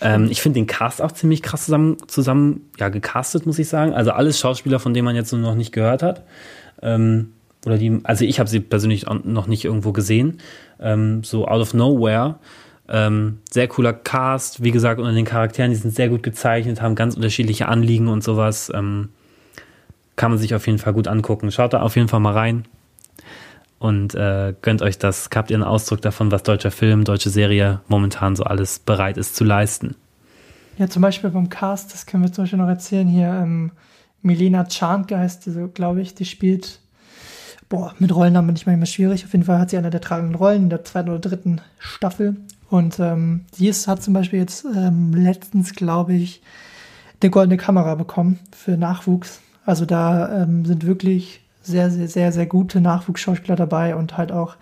[0.00, 3.94] Ähm, ich finde den Cast auch ziemlich krass zusammen, zusammen ja, gecastet, muss ich sagen.
[3.94, 6.22] Also alles Schauspieler, von denen man jetzt noch nicht gehört hat.
[6.82, 7.32] Ähm,
[7.64, 10.38] oder die, also ich habe sie persönlich noch nicht irgendwo gesehen.
[10.80, 12.38] Ähm, so out of nowhere.
[12.88, 16.94] Ähm, sehr cooler Cast, wie gesagt, unter den Charakteren, die sind sehr gut gezeichnet, haben
[16.94, 18.70] ganz unterschiedliche Anliegen und sowas.
[18.72, 19.08] Ähm,
[20.14, 21.50] kann man sich auf jeden Fall gut angucken.
[21.50, 22.64] Schaut da auf jeden Fall mal rein
[23.78, 25.28] und äh, gönnt euch das.
[25.34, 29.36] Habt ihr einen Ausdruck davon, was deutscher Film, deutsche Serie momentan so alles bereit ist
[29.36, 29.96] zu leisten?
[30.78, 33.28] Ja, zum Beispiel beim Cast, das können wir zum Beispiel noch erzählen hier.
[33.28, 33.72] Ähm,
[34.22, 36.80] Milena Czarnke heißt diese, glaube ich, die spielt,
[37.68, 39.24] boah, mit Rollennamen bin ich manchmal schwierig.
[39.24, 42.36] Auf jeden Fall hat sie eine der tragenden Rollen in der zweiten oder dritten Staffel.
[42.68, 43.46] Und ähm,
[43.86, 46.42] hat zum Beispiel jetzt ähm, letztens, glaube ich,
[47.22, 49.40] eine goldene Kamera bekommen für Nachwuchs.
[49.64, 54.56] Also da ähm, sind wirklich sehr, sehr, sehr, sehr gute Nachwuchsschauspieler dabei und halt auch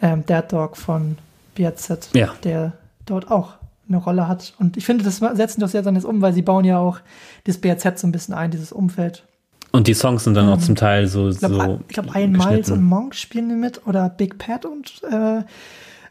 [0.00, 1.18] ähm, Dead Dog von
[1.54, 2.34] BZ, ja.
[2.44, 2.72] der
[3.04, 3.54] dort auch
[3.88, 4.54] eine Rolle hat.
[4.58, 7.00] Und ich finde, das setzen doch sehr dann um, weil sie bauen ja auch
[7.44, 9.24] das BZ so ein bisschen ein, dieses Umfeld.
[9.72, 11.28] Und die Songs sind dann ähm, auch zum Teil so.
[11.28, 15.42] Ich glaube, so glaub, Ian Miles und Monk spielen mit oder Big Pat und äh,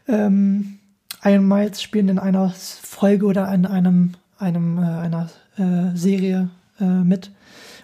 [0.08, 0.78] ähm,
[1.24, 5.28] Ian Miles spielen in einer Folge oder in einem, einem äh, einer
[5.58, 6.48] äh, Serie
[6.80, 7.30] äh, mit.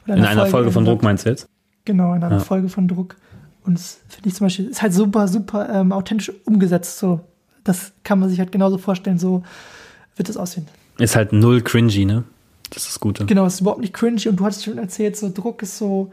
[0.07, 1.49] in einer Folge, Folge von Druck meinst du jetzt?
[1.85, 2.41] Genau, in einer ja.
[2.41, 3.17] Folge von Druck.
[3.65, 6.99] Und das finde ich zum Beispiel, ist halt super, super ähm, authentisch umgesetzt.
[6.99, 7.21] So,
[7.65, 9.43] das kann man sich halt genauso vorstellen, so
[10.17, 10.67] wird es aussehen.
[10.99, 12.25] Ist halt null cringy, ne?
[12.71, 13.27] Das ist das Gute.
[13.27, 16.13] Genau, es ist überhaupt nicht cringy und du hattest schon erzählt, so Druck ist so,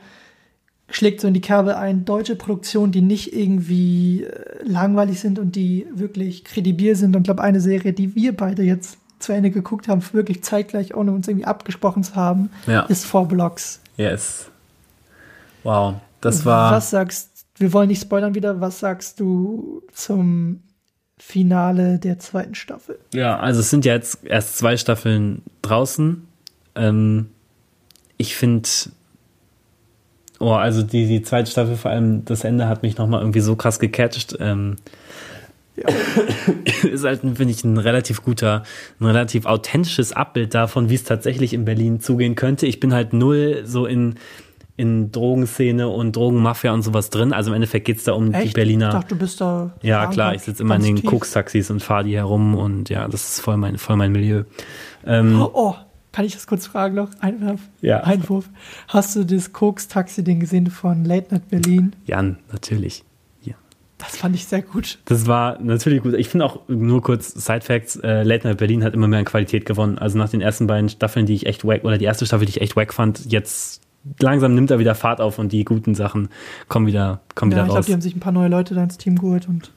[0.89, 5.55] schlägt so in die Kerbe ein, deutsche Produktionen, die nicht irgendwie äh, langweilig sind und
[5.55, 7.15] die wirklich kredibil sind.
[7.15, 10.95] Und ich glaube, eine Serie, die wir beide jetzt zu Ende geguckt haben, wirklich zeitgleich,
[10.95, 12.81] ohne uns irgendwie abgesprochen zu haben, ja.
[12.83, 13.81] ist Four Blocks.
[13.97, 14.49] Yes.
[15.63, 16.71] Wow, das war.
[16.71, 17.29] Was sagst
[17.59, 20.61] wir wollen nicht spoilern wieder, was sagst du zum
[21.17, 22.97] Finale der zweiten Staffel?
[23.13, 26.25] Ja, also es sind ja jetzt erst zwei Staffeln draußen.
[26.75, 27.27] Ähm,
[28.17, 28.69] ich finde,
[30.39, 33.57] oh, also die, die zweite Staffel, vor allem das Ende hat mich nochmal irgendwie so
[33.57, 34.37] krass gecatcht.
[34.39, 34.77] Ähm,
[35.75, 35.89] ja.
[36.89, 38.63] ist halt, finde ich, ein relativ guter,
[39.01, 42.67] ein relativ authentisches Abbild davon, wie es tatsächlich in Berlin zugehen könnte.
[42.67, 44.15] Ich bin halt null so in
[44.79, 47.33] in Drogenszene und Drogenmafia und sowas drin.
[47.33, 48.47] Also im Endeffekt geht es da um Echt?
[48.47, 48.87] die Berliner.
[48.87, 49.71] Ich dachte, du bist da.
[49.81, 53.29] Ja, klar, ich sitze immer in den Koks-Taxis und fahre die herum und ja, das
[53.29, 54.45] ist voll mein, voll mein Milieu.
[55.05, 55.75] Ähm, oh, oh,
[56.13, 57.09] kann ich das kurz fragen noch?
[57.19, 57.59] Einwurf.
[57.81, 58.05] Ja.
[58.05, 58.49] Einwurf.
[58.87, 61.93] Hast du das Koks-Taxi-Ding gesehen von Late Night Berlin?
[62.05, 63.03] Ja, natürlich.
[63.41, 63.55] Ja.
[63.97, 64.99] Das fand ich sehr gut.
[65.05, 66.13] Das war natürlich gut.
[66.13, 69.25] Ich finde auch nur kurz Side Facts, äh, Late Night Berlin hat immer mehr an
[69.25, 69.97] Qualität gewonnen.
[69.97, 72.51] Also nach den ersten beiden Staffeln, die ich echt wack, oder die erste Staffel, die
[72.51, 73.81] ich echt wack fand, jetzt
[74.19, 76.29] langsam nimmt er wieder Fahrt auf und die guten Sachen
[76.67, 77.69] kommen wieder, kommen ja, wieder raus.
[77.69, 79.71] Ich glaube, die haben sich ein paar neue Leute da ins Team geholt und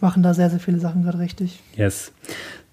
[0.00, 1.60] machen da sehr, sehr viele Sachen gerade richtig.
[1.76, 2.12] Yes.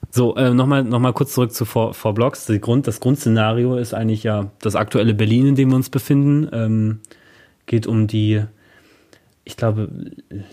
[0.10, 2.46] So, äh, nochmal noch mal kurz zurück zu Four, Four Blocks.
[2.46, 6.50] Die Grund, das Grundszenario ist eigentlich ja das aktuelle Berlin, in dem wir uns befinden.
[6.54, 7.00] Ähm,
[7.66, 8.44] geht um die,
[9.44, 9.90] ich glaube,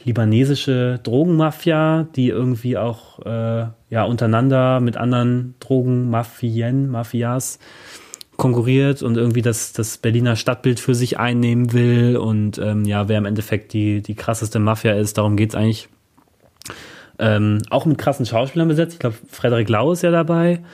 [0.05, 7.61] libanesische Drogenmafia, die irgendwie auch äh, ja, untereinander mit anderen Drogenmafien, Mafias
[8.37, 13.18] konkurriert und irgendwie das, das Berliner Stadtbild für sich einnehmen will und ähm, ja, wer
[13.18, 15.89] im Endeffekt die, die krasseste Mafia ist, darum geht es eigentlich.
[17.16, 18.95] Ähm, auch mit krassen Schauspielern besetzt.
[18.95, 20.64] Ich glaube, Frederik Lau ist ja dabei.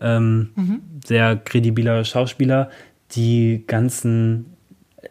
[0.00, 0.80] Ähm, mhm.
[1.04, 2.68] Sehr kredibiler Schauspieler.
[3.12, 4.46] Die ganzen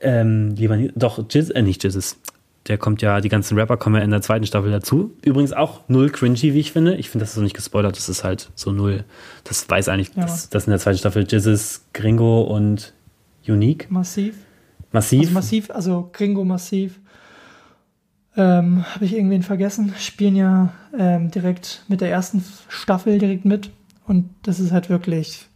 [0.02, 2.20] ähm, Libanes, doch, Giz, äh, nicht Jizzes.
[2.68, 5.16] Der kommt ja, die ganzen Rapper kommen ja in der zweiten Staffel dazu.
[5.24, 6.96] Übrigens auch null cringy, wie ich finde.
[6.96, 9.04] Ich finde, das ist so nicht gespoilert, das ist halt so null.
[9.44, 10.22] Das weiß eigentlich, Ja.
[10.24, 12.94] dass das in der zweiten Staffel Jizzes, Gringo und
[13.48, 13.92] Unique.
[13.92, 14.36] Massiv.
[14.92, 15.22] Massiv.
[15.22, 17.00] Also massiv, also Gringo massiv.
[18.36, 19.94] Ähm, Habe ich irgendwen vergessen?
[20.00, 23.72] Spielen ja ähm, direkt mit der ersten Staffel direkt mit.
[24.08, 25.48] Und das ist halt wirklich.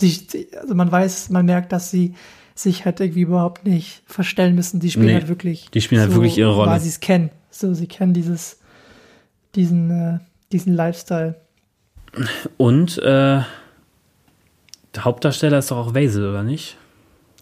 [0.00, 2.14] Die, also man weiß, man merkt, dass sie
[2.56, 4.80] sich halt irgendwie überhaupt nicht verstellen müssen.
[4.80, 5.70] Die spielen Nee, halt wirklich.
[5.72, 6.70] die spielen halt wirklich ihre Rolle.
[6.72, 7.30] Weil sie es kennen.
[7.50, 8.58] So, sie kennen dieses,
[9.54, 10.18] diesen, äh,
[10.52, 11.36] diesen Lifestyle.
[12.56, 13.44] Und äh, der
[15.04, 16.76] Hauptdarsteller ist doch auch Basil, oder nicht?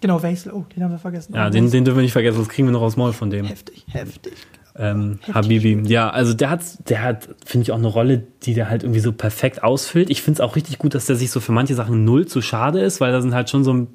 [0.01, 0.53] Genau, Wechsel.
[0.53, 1.35] Oh, den haben wir vergessen.
[1.35, 3.31] Ja, Oh, den, den dürfen wir nicht vergessen, sonst kriegen wir noch aus Maul von
[3.31, 3.47] dem.
[3.47, 4.35] Heftig, heftig.
[4.77, 5.83] Ähm, Habibi.
[5.87, 9.01] Ja, also der hat, der hat, finde ich, auch eine Rolle, die der halt irgendwie
[9.01, 10.11] so perfekt ausfüllt.
[10.11, 12.43] Ich finde es auch richtig gut, dass der sich so für manche Sachen null zu
[12.43, 13.87] schade ist, weil da sind halt schon so ein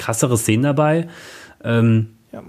[0.00, 1.06] krassere Szenen dabei,
[1.62, 2.42] ähm, Ja,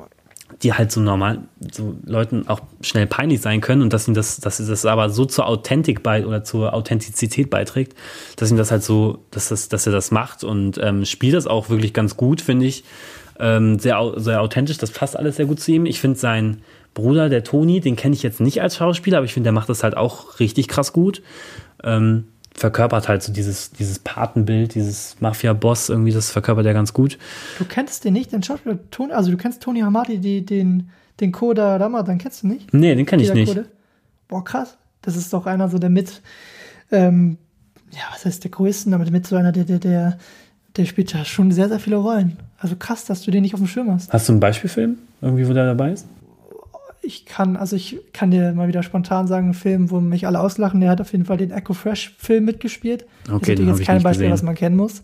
[0.61, 1.39] die halt so normal,
[1.71, 5.25] so Leuten auch schnell peinlich sein können und dass ihm das, dass das aber so
[5.25, 7.95] zur Authentik bei oder zur Authentizität beiträgt,
[8.35, 11.47] dass ihm das halt so, dass das, dass er das macht und ähm, spielt das
[11.47, 12.83] auch wirklich ganz gut, finde ich.
[13.39, 15.85] Ähm, sehr, sehr authentisch, das passt alles sehr gut zu ihm.
[15.85, 16.61] Ich finde sein
[16.93, 19.69] Bruder, der Toni, den kenne ich jetzt nicht als Schauspieler, aber ich finde, der macht
[19.69, 21.21] das halt auch richtig krass gut.
[21.83, 22.25] Ähm,
[22.61, 27.17] verkörpert halt so dieses, dieses Patenbild, dieses Mafia-Boss, irgendwie, das verkörpert er ganz gut.
[27.57, 30.89] Du kennst den nicht, den Schauspieler Tony, also du kennst Tony Hamadi, die, den,
[31.19, 32.73] den Koda Ramadan, kennst du nicht?
[32.73, 33.49] Nee, den kenne ich nicht.
[33.49, 33.65] Kode?
[34.29, 34.77] Boah, krass.
[35.01, 36.21] Das ist doch einer so der mit,
[36.91, 37.37] ähm,
[37.91, 40.17] ja, was heißt der größten, aber mit so einer, der, der, der,
[40.77, 42.37] der spielt ja schon sehr, sehr viele Rollen.
[42.59, 44.13] Also krass, dass du den nicht auf dem Schirm hast.
[44.13, 46.05] Hast du einen Beispielfilm, irgendwie, wo der dabei ist?
[47.03, 50.39] Ich kann, also ich kann dir mal wieder spontan sagen, einen Film, wo mich alle
[50.39, 53.05] auslachen, der hat auf jeden Fall den Echo Fresh Film mitgespielt.
[53.25, 54.33] das Okay, ist natürlich hab jetzt kein Beispiel, gesehen.
[54.33, 55.03] was man kennen muss.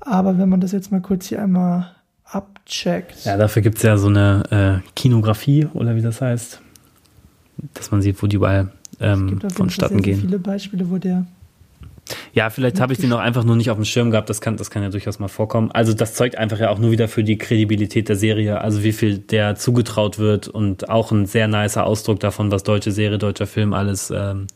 [0.00, 1.92] Aber wenn man das jetzt mal kurz hier einmal
[2.24, 3.24] abcheckt.
[3.24, 6.60] Ja, dafür gibt es ja so eine äh, Kinografie oder wie das heißt,
[7.74, 10.20] dass man sieht, wo die überall ähm, gibt auf jeden Fall vonstatten gehen.
[10.20, 11.26] viele Beispiele, wo der
[12.32, 14.30] Ja, vielleicht habe ich den auch einfach nur nicht auf dem Schirm gehabt.
[14.30, 15.70] Das kann, das kann ja durchaus mal vorkommen.
[15.72, 18.60] Also das zeugt einfach ja auch nur wieder für die Kredibilität der Serie.
[18.60, 22.92] Also wie viel der zugetraut wird und auch ein sehr nicer Ausdruck davon, was deutsche
[22.92, 24.46] Serie, deutscher Film alles ähm,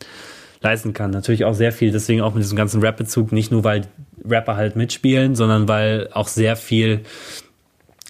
[0.61, 1.11] leisten kann.
[1.11, 1.91] Natürlich auch sehr viel.
[1.91, 3.31] Deswegen auch mit diesem ganzen Rap-Bezug.
[3.31, 3.81] Nicht nur, weil
[4.27, 7.01] Rapper halt mitspielen, sondern weil auch sehr viel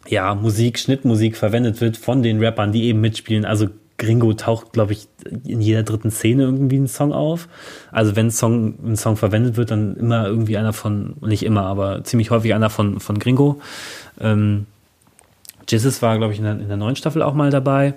[0.07, 3.45] ja, Musik, Schnittmusik verwendet wird von den Rappern, die eben mitspielen.
[3.45, 3.69] Also
[4.04, 5.08] Gringo taucht, glaube ich,
[5.45, 7.47] in jeder dritten Szene irgendwie ein Song auf.
[7.91, 11.64] Also wenn ein Song, ein Song verwendet wird, dann immer irgendwie einer von, nicht immer,
[11.64, 13.60] aber ziemlich häufig einer von, von Gringo.
[14.20, 14.66] Ähm,
[15.70, 17.95] Jesus war, glaube ich, in der, in der neuen Staffel auch mal dabei.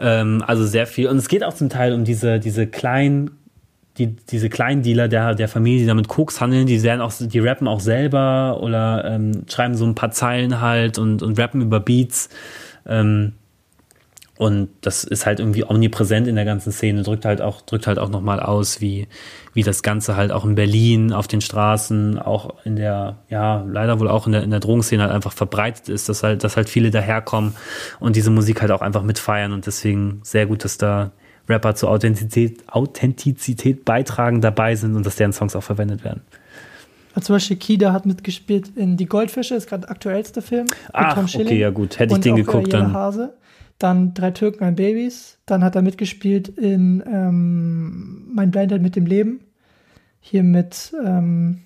[0.00, 1.08] Ähm, also sehr viel.
[1.08, 3.30] Und es geht auch zum Teil um diese, diese kleinen,
[3.98, 7.38] die, diese kleinen Dealer der, der Familie, die damit Koks handeln, die werden auch, die
[7.38, 11.80] rappen auch selber oder ähm, schreiben so ein paar Zeilen halt und, und rappen über
[11.80, 12.28] Beats.
[12.86, 13.32] Ähm,
[14.38, 17.98] und das ist halt irgendwie omnipräsent in der ganzen Szene, drückt halt auch, drückt halt
[17.98, 19.08] auch nochmal aus, wie,
[19.52, 23.98] wie das Ganze halt auch in Berlin auf den Straßen, auch in der, ja, leider
[23.98, 26.68] wohl auch in der, in der Drogenszene halt einfach verbreitet ist, dass halt, dass halt
[26.68, 27.56] viele daherkommen
[27.98, 31.10] und diese Musik halt auch einfach mitfeiern und deswegen sehr gut, dass da
[31.48, 36.20] Rapper zur Authentizität, Authentizität beitragen, dabei sind und dass deren Songs auch verwendet werden.
[37.16, 40.66] Also zum Beispiel Kida hat mitgespielt in Die Goldfische, ist gerade aktuellste Film.
[40.92, 41.48] Ach, Schilling.
[41.48, 41.98] okay, ja gut.
[41.98, 42.92] Hätte ich den geguckt, dann.
[42.92, 43.32] Hase.
[43.78, 45.38] Dann Drei Türken, ein Babys.
[45.46, 49.40] Dann hat er mitgespielt in ähm, Mein Blindheit mit dem Leben.
[50.20, 51.60] Hier mit, ähm,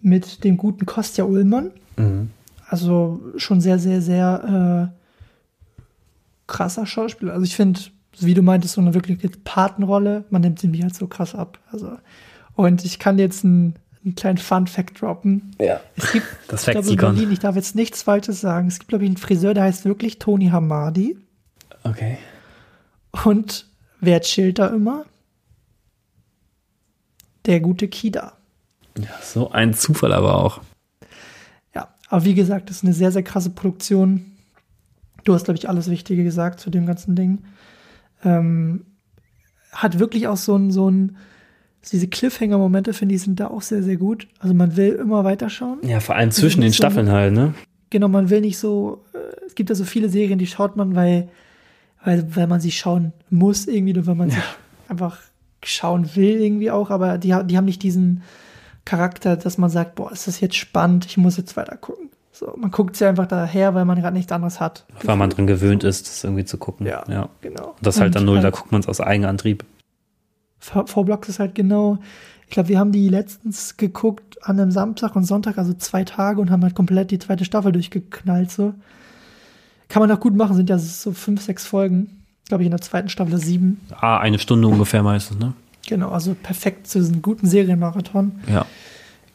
[0.00, 1.70] mit dem guten Kostja Ullmann.
[1.96, 2.30] Mhm.
[2.66, 4.98] Also schon sehr, sehr, sehr äh,
[6.46, 7.32] krasser Schauspieler.
[7.32, 7.80] Also ich finde,
[8.18, 11.58] wie du meintest, so eine wirkliche Patenrolle, man nimmt sie mir halt so krass ab.
[11.70, 11.96] Also,
[12.54, 15.54] und ich kann jetzt einen, einen kleinen Fun-Fact droppen.
[15.60, 15.80] Ja.
[15.96, 16.96] Es gibt, Das ich glaube, in.
[16.96, 18.68] Berlin, ich darf jetzt nichts Falsches sagen.
[18.68, 21.16] Es gibt, glaube ich, einen Friseur, der heißt wirklich Toni Hamadi.
[21.84, 22.18] Okay.
[23.24, 23.66] Und
[24.00, 25.04] wer chillt da immer?
[27.46, 28.32] Der gute Kida.
[28.98, 30.60] Ja, so ein Zufall aber auch.
[31.74, 34.32] Ja, aber wie gesagt, das ist eine sehr, sehr krasse Produktion.
[35.24, 37.44] Du hast, glaube ich, alles Wichtige gesagt zu dem ganzen Ding.
[38.24, 38.84] Ähm,
[39.72, 41.16] hat wirklich auch so ein, so ein,
[41.90, 44.28] diese Cliffhanger-Momente, finde ich, sind da auch sehr, sehr gut.
[44.38, 45.78] Also man will immer weiterschauen.
[45.82, 47.54] Ja, vor allem zwischen den so Staffeln halt, ne?
[47.90, 50.94] Genau, man will nicht so, äh, es gibt ja so viele Serien, die schaut man,
[50.94, 51.28] weil,
[52.04, 54.42] weil, weil man sie schauen muss irgendwie, oder weil man sich
[54.88, 55.18] einfach
[55.64, 58.22] schauen will irgendwie auch, aber die, die haben nicht diesen
[58.84, 62.10] Charakter, dass man sagt, boah, ist das jetzt spannend, ich muss jetzt weiter gucken.
[62.32, 64.86] So, man guckt sie einfach daher, weil man gerade nichts anderes hat.
[65.04, 66.86] Weil man dran gewöhnt ist, das irgendwie zu gucken.
[66.86, 67.28] Ja, ja.
[67.42, 67.68] genau.
[67.68, 69.64] Und das halt dann null, da halt- guckt man es aus Eigenantrieb.
[70.62, 71.98] V-Blocks ist halt genau,
[72.44, 76.40] ich glaube, wir haben die letztens geguckt an einem Samstag und Sonntag, also zwei Tage
[76.40, 78.74] und haben halt komplett die zweite Staffel durchgeknallt, so.
[79.88, 82.22] Kann man auch gut machen, sind ja so fünf, sechs Folgen.
[82.48, 83.80] Glaube ich, in der zweiten Staffel sieben.
[83.90, 85.52] Ah, eine Stunde ungefähr meistens, ne?
[85.86, 88.32] Genau, also perfekt zu diesem guten Serienmarathon.
[88.50, 88.66] Ja.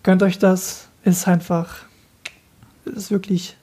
[0.03, 0.87] Gönnt euch das.
[1.03, 1.83] Ist einfach,
[2.85, 3.55] ist wirklich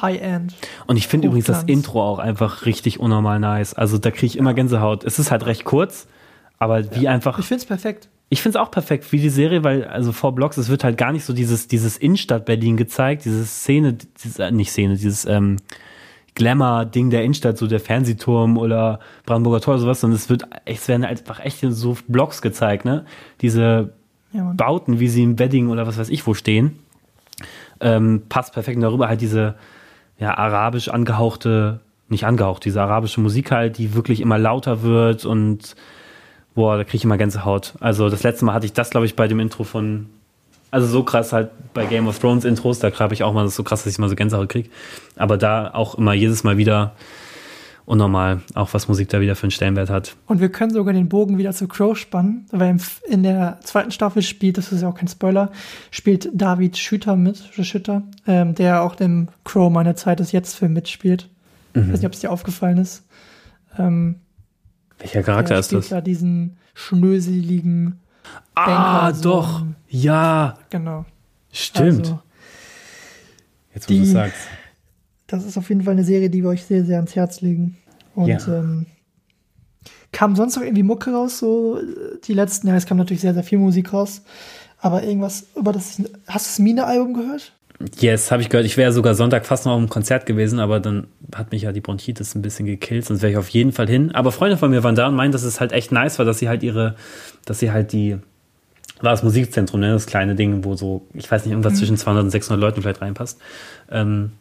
[0.00, 0.54] High-End.
[0.86, 1.64] Und ich finde übrigens das.
[1.64, 3.74] Intro auch einfach richtig unnormal nice.
[3.74, 5.04] Also da kriege ich immer Gänsehaut.
[5.04, 6.06] Es ist halt recht kurz,
[6.58, 7.38] aber wie einfach.
[7.38, 8.08] Ich finde es perfekt.
[8.30, 10.98] Ich finde es auch perfekt wie die Serie, weil also vor Blocks, es wird halt
[10.98, 15.24] gar nicht so dieses, dieses Innenstadt Berlin gezeigt, diese Szene, diese, äh, nicht Szene, dieses
[15.24, 15.56] ähm,
[16.34, 20.86] Glamour-Ding der Innenstadt, so der Fernsehturm oder Brandenburger Tor oder sowas, sondern es wird, es
[20.88, 23.06] werden einfach echt so Blocks gezeigt, ne?
[23.40, 23.94] Diese
[24.32, 24.52] Ja.
[24.54, 26.78] Bauten, wie sie im Wedding oder was weiß ich wo stehen,
[27.80, 28.76] ähm, passt perfekt.
[28.76, 29.54] Und darüber halt diese
[30.18, 35.76] ja, arabisch angehauchte, nicht angehaucht, diese arabische Musik halt, die wirklich immer lauter wird und
[36.58, 37.74] boah, da kriege ich immer Gänsehaut.
[37.78, 40.06] Also das letzte Mal hatte ich das, glaube ich, bei dem Intro von,
[40.72, 43.52] also so krass halt bei Game of Thrones Intros, da habe ich auch mal das
[43.52, 44.68] ist so krass, dass ich mal so Gänsehaut kriege.
[45.14, 46.96] Aber da auch immer jedes Mal wieder
[47.86, 50.16] unnormal, auch was Musik da wieder für einen Stellenwert hat.
[50.26, 52.76] Und wir können sogar den Bogen wieder zu Crow spannen, weil
[53.08, 55.52] in der zweiten Staffel spielt, das ist ja auch kein Spoiler,
[55.92, 60.72] spielt David Schütter mit, Schütter, ähm, der auch im Crow meine Zeit ist jetzt Film
[60.72, 61.28] mitspielt.
[61.74, 63.04] Ich weiß nicht, ob es dir aufgefallen ist.
[63.78, 64.16] Ähm,
[64.98, 65.88] Welcher Charakter der ist spielt das?
[65.90, 68.00] da diesen schnöseligen,
[68.54, 69.60] Ah, Banker, so doch.
[69.62, 71.04] ein- Ja, genau.
[71.52, 72.00] stimmt.
[72.00, 72.20] Also,
[73.74, 74.36] Jetzt, wo du sagst.
[75.28, 77.76] das ist auf jeden Fall eine Serie, die wir euch sehr, sehr ans Herz legen.
[78.14, 78.38] Und Ja.
[78.48, 78.86] ähm,
[80.10, 83.34] kam sonst noch irgendwie Mucke raus, so äh, die letzten, ja, es kam natürlich sehr,
[83.34, 84.22] sehr viel Musik raus.
[84.80, 87.52] Aber irgendwas über das, hast du das Mine-Album gehört?
[88.00, 88.66] Yes, habe ich gehört.
[88.66, 91.70] Ich wäre sogar Sonntag fast noch auf einem Konzert gewesen, aber dann hat mich ja
[91.70, 94.12] die Bronchitis ein bisschen gekillt, sonst wäre ich auf jeden Fall hin.
[94.14, 96.40] Aber Freunde von mir waren da und meinen, dass es halt echt nice war, dass
[96.40, 96.96] sie halt ihre,
[97.44, 98.18] dass sie halt die,
[99.00, 102.24] war das Musikzentrum, ne, das kleine Ding, wo so, ich weiß nicht, irgendwas zwischen 200
[102.24, 103.40] und 600 Leuten vielleicht reinpasst.
[103.92, 104.32] Ähm,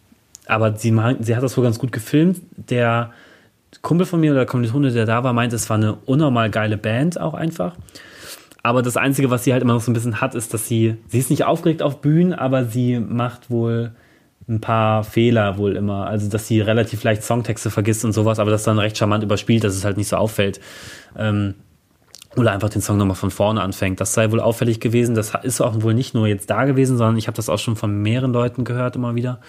[0.47, 2.39] aber sie, sie hat das wohl ganz gut gefilmt.
[2.55, 3.11] Der
[3.83, 6.77] Kumpel von mir oder der Kommilitone, der da war, meint, es war eine unnormal geile
[6.77, 7.75] Band auch einfach.
[8.63, 10.97] Aber das Einzige, was sie halt immer noch so ein bisschen hat, ist, dass sie,
[11.07, 13.91] sie ist nicht aufgeregt auf Bühnen, aber sie macht wohl
[14.49, 16.07] ein paar Fehler wohl immer.
[16.07, 19.63] Also, dass sie relativ leicht Songtexte vergisst und sowas, aber das dann recht charmant überspielt,
[19.63, 20.59] dass es halt nicht so auffällt.
[21.17, 21.55] Ähm,
[22.37, 23.99] oder einfach den Song nochmal von vorne anfängt.
[23.99, 25.15] Das sei wohl auffällig gewesen.
[25.15, 27.75] Das ist auch wohl nicht nur jetzt da gewesen, sondern ich habe das auch schon
[27.75, 29.39] von mehreren Leuten gehört immer wieder.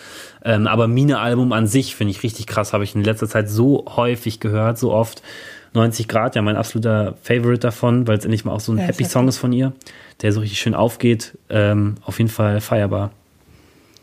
[0.43, 2.73] Ähm, aber Mine-Album an sich finde ich richtig krass.
[2.73, 5.23] Habe ich in letzter Zeit so häufig gehört, so oft.
[5.75, 8.85] 90 Grad, ja, mein absoluter Favorite davon, weil es endlich mal auch so ein Ja,
[8.85, 9.37] ist Happy-Song heftig.
[9.37, 9.73] ist von ihr,
[10.23, 11.37] der so richtig schön aufgeht.
[11.51, 13.11] Ähm, auf jeden Fall feierbar.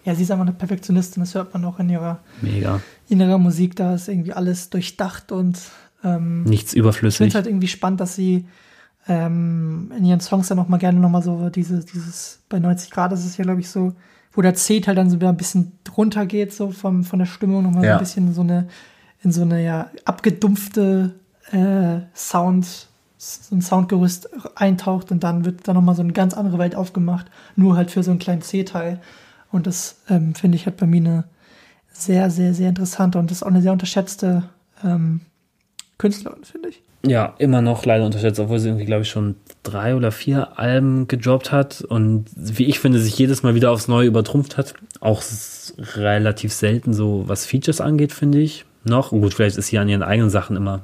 [0.05, 2.79] Ja, sie ist einfach eine Perfektionistin, das hört man auch in ihrer, Mega.
[3.09, 3.75] in ihrer Musik.
[3.75, 5.59] Da ist irgendwie alles durchdacht und
[6.03, 7.27] ähm, Nichts ich finde überflüssig.
[7.29, 8.45] es halt irgendwie spannend, dass sie
[9.07, 12.91] ähm, in ihren Songs dann noch mal gerne noch mal so dieses, dieses, bei 90
[12.91, 13.93] Grad ist es ja, glaube ich, so,
[14.33, 17.25] wo der C halt dann so wieder ein bisschen drunter geht, so vom, von der
[17.25, 17.93] Stimmung noch mal so Ja.
[17.93, 18.67] ein bisschen so eine,
[19.23, 21.15] in so eine ja abgedumpfte
[21.51, 22.87] äh, Sound,
[23.17, 26.75] so ein Soundgerüst eintaucht und dann wird da noch mal so eine ganz andere Welt
[26.75, 28.99] aufgemacht, nur halt für so einen kleinen C-Teil.
[29.51, 31.23] Und das ähm, finde ich halt bei mir eine
[31.91, 34.43] sehr, sehr, sehr interessante und das ist auch eine sehr unterschätzte
[34.83, 35.21] ähm,
[35.97, 36.81] Künstlerin, finde ich.
[37.07, 41.07] Ja, immer noch leider unterschätzt, obwohl sie irgendwie, glaube ich, schon drei oder vier Alben
[41.07, 44.73] gedroppt hat und wie ich finde, sich jedes Mal wieder aufs Neue übertrumpft hat.
[45.01, 45.21] Auch
[45.77, 48.65] relativ selten so, was Features angeht, finde ich.
[48.83, 49.11] Noch.
[49.11, 50.81] Und gut, vielleicht ist sie an ihren eigenen Sachen immer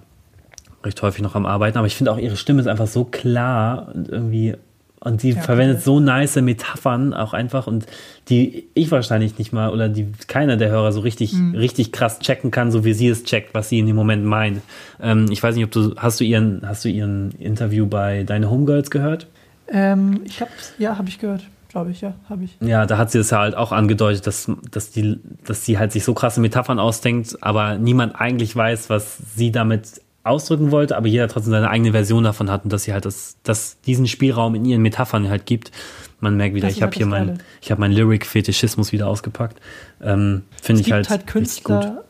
[0.84, 3.91] recht häufig noch am Arbeiten, aber ich finde auch ihre Stimme ist einfach so klar
[3.93, 4.55] und irgendwie
[5.03, 7.88] und sie Ja, verwendet so nice Metaphern auch einfach und
[8.29, 12.51] die ich wahrscheinlich nicht mal oder die keiner der Hörer so richtig richtig krass checken
[12.51, 14.61] kann, so wie sie es checkt, was sie in dem Moment meint.
[15.01, 18.49] Ähm, ich weiß nicht, ob du hast du ihren hast du ihren Interview bei Deine
[18.51, 19.25] Homegirls gehört?
[19.67, 22.57] Ähm, ich hab's, ja, habe ich gehört, glaube ich, ja, habe ich.
[22.59, 25.93] Ja, da hat sie es ja halt auch angedeutet, dass, dass, die, dass sie halt
[25.93, 31.07] sich so krasse Metaphern ausdenkt, aber niemand eigentlich weiß, was sie damit ausdrücken wollte, aber
[31.07, 34.55] jeder trotzdem seine eigene Version davon hat und dass sie halt das, dass diesen Spielraum
[34.55, 35.72] in ihren Metaphern halt gibt.
[36.19, 37.39] Man merkt wieder, Das ich habe halt hier das mein, Geile.
[37.61, 39.59] ich habe meinen Lyric-Fetischismus wieder ausgepackt.
[40.01, 41.82] Ähm, Finde ich halt, halt, richtig gut.
[41.82, 42.03] Künstler,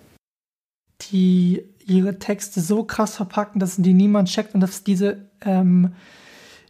[1.09, 5.93] die ihre Texte so krass verpacken, dass die niemand checkt und dass diese, ähm,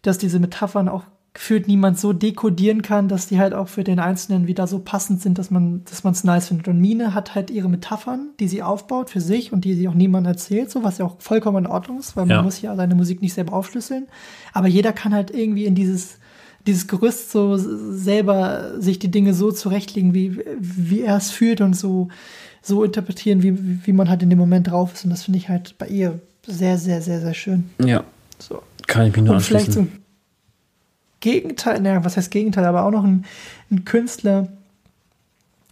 [0.03, 1.03] dass diese Metaphern auch
[1.33, 5.21] gefühlt niemand so dekodieren kann, dass die halt auch für den Einzelnen wieder so passend
[5.21, 6.67] sind, dass man dass man es nice findet.
[6.67, 9.93] Und Mine hat halt ihre Metaphern, die sie aufbaut für sich und die sie auch
[9.93, 12.41] niemandem erzählt, so was ja auch vollkommen in Ordnung ist, weil man Ja.
[12.43, 14.07] muss ja seine Musik nicht selber aufschlüsseln.
[14.51, 16.17] Aber jeder kann halt irgendwie in dieses
[16.67, 21.75] dieses Gerüst so selber sich die Dinge so zurechtlegen, wie, wie er es fühlt und
[21.75, 22.09] so,
[22.61, 25.03] so interpretieren, wie, wie man halt in dem Moment drauf ist.
[25.03, 27.69] Und das finde ich halt bei ihr sehr, sehr, sehr, sehr schön.
[27.83, 28.03] Ja,
[28.37, 28.61] So.
[28.85, 30.00] kann ich mich nur Und anschließen.
[31.21, 33.25] Gegenteil, naja, was heißt Gegenteil, aber auch noch ein,
[33.71, 34.49] ein Künstler,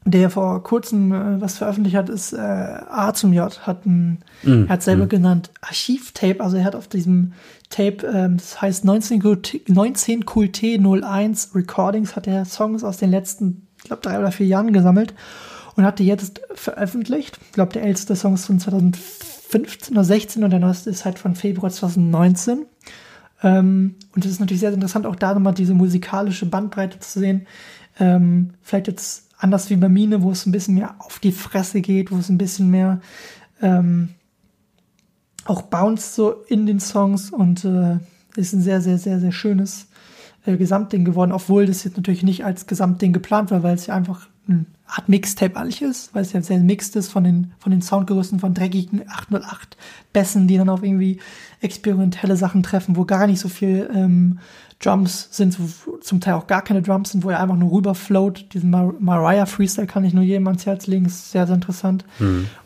[0.06, 4.64] der vor kurzem äh, was veröffentlicht hat, ist äh, A zum J, hat ein, Mm,
[4.64, 5.10] er hat selber mm.
[5.10, 7.34] genannt Archivtape, also er hat auf diesem
[7.70, 13.12] Tape, ähm, das heißt 19 QT, 19 QT 01 Recordings, hat er Songs aus den
[13.12, 15.14] letzten, ich glaube, drei oder vier Jahren gesammelt
[15.76, 17.40] und hat die jetzt veröffentlicht.
[17.48, 21.20] Ich glaube, der älteste Song ist von 2015 oder 16 und der neueste ist halt
[21.20, 22.66] von Februar 2019.
[23.44, 27.48] Ähm, und es ist natürlich sehr interessant, auch da nochmal diese musikalische Bandbreite zu sehen.
[28.00, 31.82] Ähm, vielleicht jetzt anders wie bei Mine, wo es ein bisschen mehr auf die Fresse
[31.82, 33.02] geht, wo es ein bisschen mehr
[33.62, 34.10] ähm,
[35.46, 37.98] auch bounce so in den Songs und äh,
[38.36, 39.88] ist ein sehr, sehr, sehr, sehr schönes
[40.46, 43.96] äh, Gesamtding geworden, obwohl das jetzt natürlich nicht als Gesamtding geplant war, weil es ja
[43.96, 47.72] einfach eine Art Mixtape eigentlich ist, weil es ja sehr mixed ist von den, von
[47.72, 49.78] den Soundgerüsten von dreckigen 808
[50.14, 51.20] Bässen, die dann auf irgendwie
[51.62, 54.40] experimentelle Sachen treffen, wo gar nicht so viel ähm,
[54.80, 58.54] Drums sind, wo zum Teil auch gar keine Drums sind, wo er einfach nur rüberfloat.
[58.54, 62.06] Diesen Mar Mariah Freestyle kann ich nur jedem ans Herz legen, ist sehr, sehr interessant.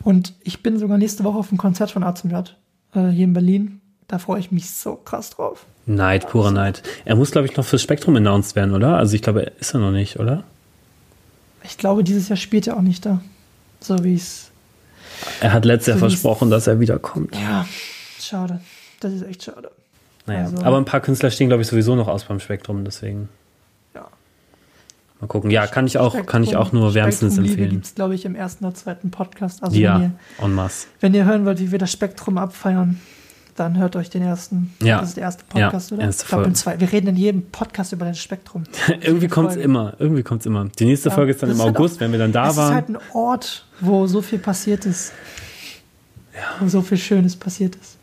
[0.02, 2.56] Und ich bin sogar nächste Woche auf dem Konzert von A zum J
[2.94, 3.80] äh, hier in Berlin.
[4.06, 5.66] Da freue ich mich so krass drauf.
[5.86, 6.82] Neid, purer Neid.
[7.04, 8.96] Er muss, glaube ich, noch fürs Spektrum announced werden, oder?
[8.96, 10.44] Also ich glaube, er ist er noch nicht, oder?
[11.64, 13.20] Ich glaube, dieses Jahr spielt er auch nicht da.
[13.80, 14.50] So wie es.
[15.40, 17.34] Er hat letztes Jahr So es- versprochen, dass er wiederkommt.
[17.36, 17.66] Ja,
[18.20, 18.60] schade.
[19.00, 19.70] Das ist echt schade.
[20.26, 23.28] Naja, Also- aber ein paar Künstler stehen, glaube ich, sowieso noch aus beim Spektrum, deswegen
[23.94, 24.06] Ja.
[25.20, 25.50] mal gucken.
[25.50, 27.70] Ja, kann ich auch, kann ich auch nur wärmstens empfehlen.
[27.70, 29.62] gibt es, glaube ich, im ersten oder zweiten Podcast.
[29.62, 30.10] Also wenn, Ja, ihr,
[30.42, 30.86] en masse.
[31.00, 33.00] wenn ihr hören wollt, wie wir das Spektrum abfeiern,
[33.56, 34.74] dann hört euch den ersten.
[34.82, 34.98] Ja.
[35.00, 36.06] Das ist der erste Podcast, Ja, oder?
[36.06, 36.80] erste ich glaube, zwei.
[36.80, 38.64] Wir reden in jedem Podcast über das Spektrum.
[39.00, 40.66] irgendwie kommt es immer, irgendwie kommt es immer.
[40.78, 42.50] Die nächste Ja, Folge ist dann im ist halt August, auch- wenn wir dann da
[42.50, 42.68] es waren.
[42.70, 45.12] ist halt ein Ort, wo so viel passiert ist.
[46.60, 47.96] Wo so viel Schönes passiert ist.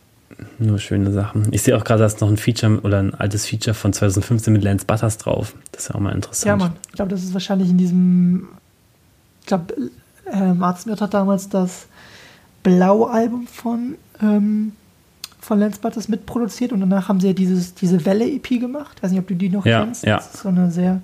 [0.57, 1.47] Nur schöne Sachen.
[1.51, 4.53] Ich sehe auch gerade, da ist noch ein Feature oder ein altes Feature von 2015
[4.53, 5.53] mit Lance Butters drauf.
[5.71, 6.47] Das ist ja auch mal interessant.
[6.47, 6.73] Ja, Mann.
[6.87, 8.47] Ich glaube, das ist wahrscheinlich in diesem.
[9.41, 9.73] Ich glaube,
[10.31, 11.87] äh, Martin Smith hat damals das
[12.63, 14.71] Blau-Album von, ähm,
[15.41, 18.93] von Lance Butters mitproduziert und danach haben sie ja dieses, diese Welle-EP gemacht.
[18.97, 20.03] Ich weiß nicht, ob du die noch Ja, kennst.
[20.05, 20.17] ja.
[20.17, 21.01] Das ist so eine sehr.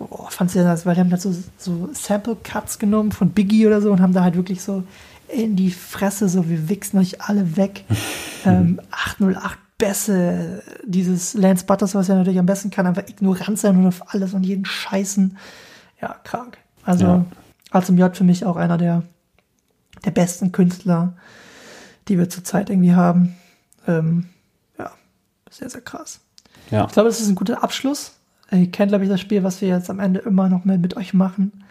[0.00, 3.80] Oh, fand sehr nice, weil die haben halt so, so Sample-Cuts genommen von Biggie oder
[3.80, 4.84] so und haben da halt wirklich so
[5.28, 7.84] in die Fresse, so wir wichsen euch alle weg.
[8.46, 13.76] ähm, 808 Bässe, dieses Lance Butters, was er natürlich am besten kann, einfach ignorant sein
[13.76, 15.36] und auf alles und jeden scheißen.
[16.02, 16.58] Ja, krank.
[16.84, 17.24] Also, Ja.
[17.70, 19.02] A zum J für mich auch einer der,
[20.04, 21.14] der besten Künstler,
[22.08, 23.34] die wir zurzeit irgendwie haben.
[23.88, 24.26] Ähm,
[24.78, 24.92] ja,
[25.50, 26.20] sehr, sehr krass.
[26.70, 26.84] Ja.
[26.86, 28.12] Ich glaube, das ist ein guter Abschluss.
[28.50, 30.96] Ihr kennt, glaube ich, das Spiel, was wir jetzt am Ende immer noch mal mit
[30.96, 31.64] euch machen.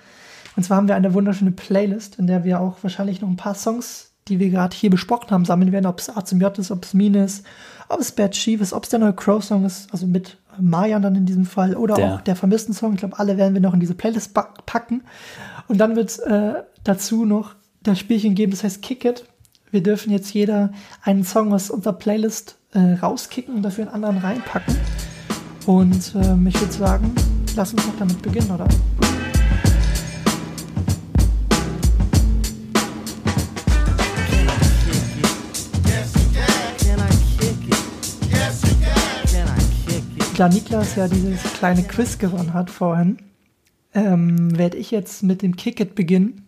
[0.56, 3.56] Und zwar haben wir eine wunderschöne Playlist, in der wir auch wahrscheinlich noch ein paar
[3.56, 5.86] Songs, die wir gerade hier besprochen haben, sammeln werden.
[5.86, 7.46] Ob es A zum J ist, ob es Mine ist,
[7.90, 11.16] ob es Bad Chief ist, ob es der neue Crow-Song ist, also mit Marian dann
[11.16, 12.16] in diesem Fall, oder Der.
[12.16, 12.94] auch der vermissten Song.
[12.94, 15.04] Ich glaube, alle werden wir noch in diese Playlist packen.
[15.68, 19.26] Und dann wird es äh, dazu noch das Spielchen geben, das heißt Kick It.
[19.70, 24.18] Wir dürfen jetzt jeder einen Song aus unserer Playlist äh, rauskicken und dafür einen anderen
[24.20, 24.78] reinpacken.
[25.66, 27.14] Und ähm, ich würde sagen,
[27.54, 28.68] lass uns doch damit beginnen, oder?
[40.38, 43.18] Da Niklas ja dieses kleine Quiz gewonnen hat vorhin,
[43.94, 46.48] ähm, werde ich jetzt mit dem Kick-It beginnen.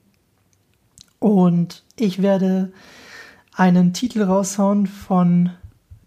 [1.18, 2.72] Und ich werde
[3.60, 5.50] einen Titel raushauen von,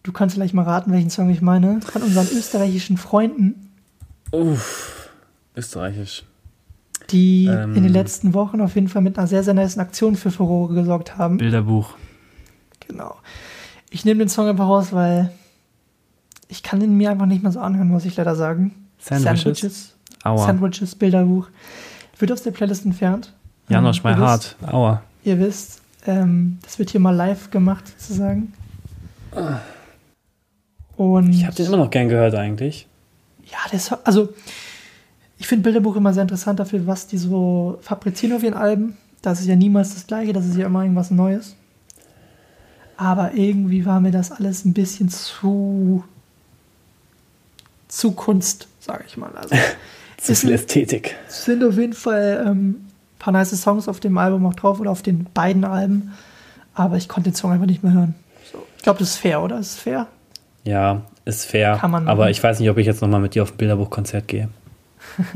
[0.03, 3.71] du kannst vielleicht mal raten, welchen Song ich meine, von unseren österreichischen Freunden,
[4.33, 5.11] Uff,
[5.55, 6.25] österreichisch.
[7.11, 7.75] die Ähm.
[7.77, 10.73] in den letzten Wochen auf jeden Fall mit einer sehr, sehr nice Aktion für Furore
[10.75, 11.37] gesorgt haben.
[11.37, 11.91] Bilderbuch.
[12.89, 13.17] Genau.
[13.91, 15.31] Ich nehme den Song einfach raus, weil
[16.49, 18.75] ich kann ihn mir einfach nicht mehr so anhören, muss ich leider sagen.
[18.99, 19.43] Sandwiches?
[19.43, 19.95] Sandwiches,
[20.25, 20.47] Aua.
[20.47, 21.49] Sandwiches Bilderbuch.
[22.19, 23.35] Wird aus der Playlist entfernt.
[23.69, 24.57] Janosch, Ähm, my ihr heart.
[24.67, 25.03] Aua.
[25.25, 28.53] Ihr wisst, ähm, das wird hier mal live gemacht, sozusagen.
[30.97, 32.87] Und Ich habe den immer noch gern gehört eigentlich.
[33.45, 34.33] ja, das, also
[35.39, 38.97] ich finde Bilderbuch immer sehr interessant dafür, was die so fabrizieren auf ihren Alben.
[39.23, 41.57] Das ist ja niemals das Gleiche, das ist ja immer irgendwas Neues.
[42.97, 46.05] Aber irgendwie war mir das alles ein bisschen zu
[47.89, 49.31] zu Kunst, sage ich mal.
[49.37, 49.55] Also
[50.17, 51.17] Zu Ist viel Ästhetik.
[51.29, 52.85] es sind auf jeden Fall ähm,
[53.23, 56.13] paar nice Songs auf dem Album auch drauf oder auf den beiden Alben.
[56.75, 58.15] Aber ich konnte den Song einfach nicht mehr hören.
[58.51, 58.59] So.
[58.77, 59.59] Ich glaube, das ist fair, oder?
[59.59, 60.09] Ist es fair?
[60.65, 61.79] Ja, ist fair.
[61.81, 64.29] Kann man aber ich weiß nicht, ob ich jetzt nochmal mit dir auf ein Bilderbuchkonzert
[64.29, 64.49] gehe.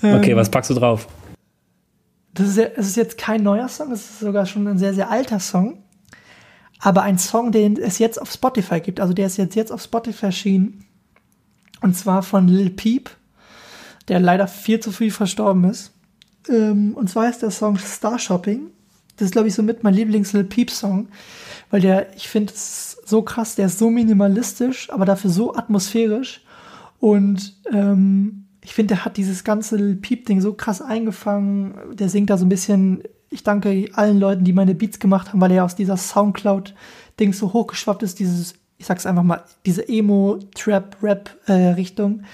[0.00, 1.08] Okay, Ähm, was packst du drauf?
[2.32, 4.94] Das ist, ja, es ist jetzt kein neuer Song, es ist sogar schon ein sehr,
[4.94, 5.82] sehr alter Song.
[6.78, 9.00] Aber ein Song, den es jetzt auf Spotify gibt.
[9.00, 10.84] Also der ist jetzt, jetzt auf Spotify erschienen.
[11.80, 13.10] Und zwar von Lil Peep,
[14.06, 15.92] der leider viel zu früh verstorben ist.
[16.48, 18.70] Ähm, und zwar ist der Song Star Shopping.
[19.16, 21.08] Das ist, glaube ich, so mit mein Lieblings-Lil Peep-Song.
[21.70, 26.42] Weil der, ich finde es so krass, der ist so minimalistisch, aber dafür so atmosphärisch.
[27.00, 31.74] Und ähm, ich finde, der hat dieses ganze Lil Peep-Ding so krass eingefangen.
[31.94, 35.40] Der singt da so ein bisschen, ich danke allen Leuten, die meine Beats gemacht haben,
[35.40, 42.20] weil er aus dieser Soundcloud-Ding so hochgeschwappt ist, dieses, ich sag's einfach mal, diese Emo-Trap-Rap-Richtung.
[42.20, 42.24] Äh,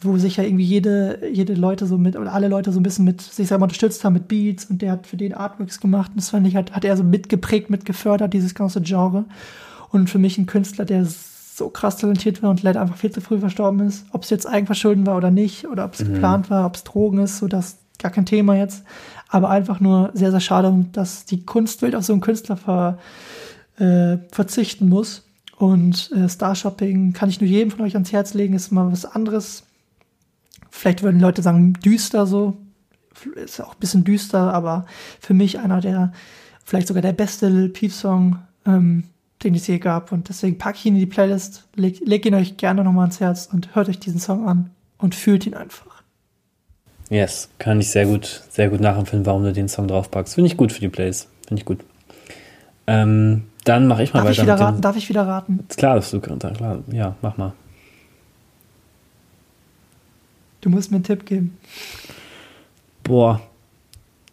[0.00, 3.04] wo sich ja irgendwie jede, jede Leute so mit, oder alle Leute so ein bisschen
[3.04, 6.18] mit sich selber unterstützt haben mit Beats und der hat für den Artworks gemacht und
[6.18, 9.24] das fand ich, hat, hat er so mitgeprägt, mitgefördert, dieses ganze Genre.
[9.90, 13.20] Und für mich ein Künstler, der so krass talentiert war und leider einfach viel zu
[13.20, 14.06] früh verstorben ist.
[14.12, 16.14] Ob es jetzt Eigenverschulden war oder nicht, oder ob es mhm.
[16.14, 18.84] geplant war, ob es Drogen ist, so das gar kein Thema jetzt.
[19.28, 22.98] Aber einfach nur sehr, sehr schade, dass die Kunstwelt auf so einen Künstler ver,
[23.78, 25.24] äh, verzichten muss.
[25.56, 29.04] Und äh, Starshopping kann ich nur jedem von euch ans Herz legen, ist mal was
[29.04, 29.64] anderes
[30.70, 32.56] Vielleicht würden Leute sagen, düster so.
[33.34, 34.86] Ist auch ein bisschen düster, aber
[35.20, 36.12] für mich einer der,
[36.64, 39.04] vielleicht sogar der beste Lil Peep-Song, ähm,
[39.42, 40.12] den es je gab.
[40.12, 43.20] Und deswegen packe ich ihn in die Playlist, leg, leg ihn euch gerne nochmal ans
[43.20, 46.02] Herz und hört euch diesen Song an und fühlt ihn einfach.
[47.10, 50.34] Yes, kann ich sehr gut, sehr gut nachempfinden, warum du den Song draufpackst.
[50.34, 51.26] Finde ich gut für die Plays.
[51.46, 51.84] Finde ich gut.
[52.86, 54.42] Ähm, dann mache ich mal Darf weiter.
[54.42, 54.80] Ich wieder raten?
[54.80, 55.66] Darf ich wieder raten?
[55.76, 56.82] Klar, dass du klar.
[56.92, 57.52] Ja, mach mal.
[60.60, 61.56] Du musst mir einen Tipp geben.
[63.04, 63.40] Boah,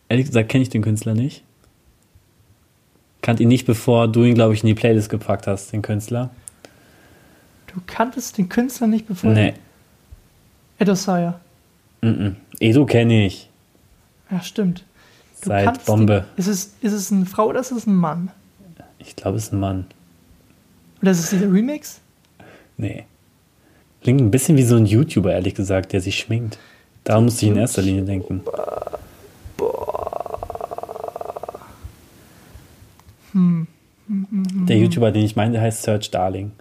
[0.10, 1.44] ehrlich gesagt kenne ich den Künstler nicht.
[3.22, 6.30] Kannte ihn nicht, bevor du ihn, glaube ich, in die Playlist gepackt hast, den Künstler.
[7.74, 9.54] Du kanntest den Künstler nicht, bevor Nee.
[10.78, 11.40] Edo Sire.
[12.02, 12.36] Mm -mm.
[12.60, 13.50] Edo kenne ich.
[14.30, 14.84] Ja, stimmt.
[15.42, 16.26] Du Seit Bombe.
[16.36, 18.32] Den, ist, es, ist es eine Frau oder ist es ein Mann?
[19.00, 19.86] Ich glaube, es ist ein Mann.
[21.02, 22.00] Oder ist es dieser Remix?
[22.78, 23.06] Nee.
[24.06, 26.60] Klingt ein bisschen wie so ein YouTuber, ehrlich gesagt, der sich schminkt.
[27.04, 28.44] Da musste ich in erster Linie denken.
[33.32, 33.66] Hm.
[34.08, 36.52] Der YouTuber, den ich meinte, heißt Search Darling.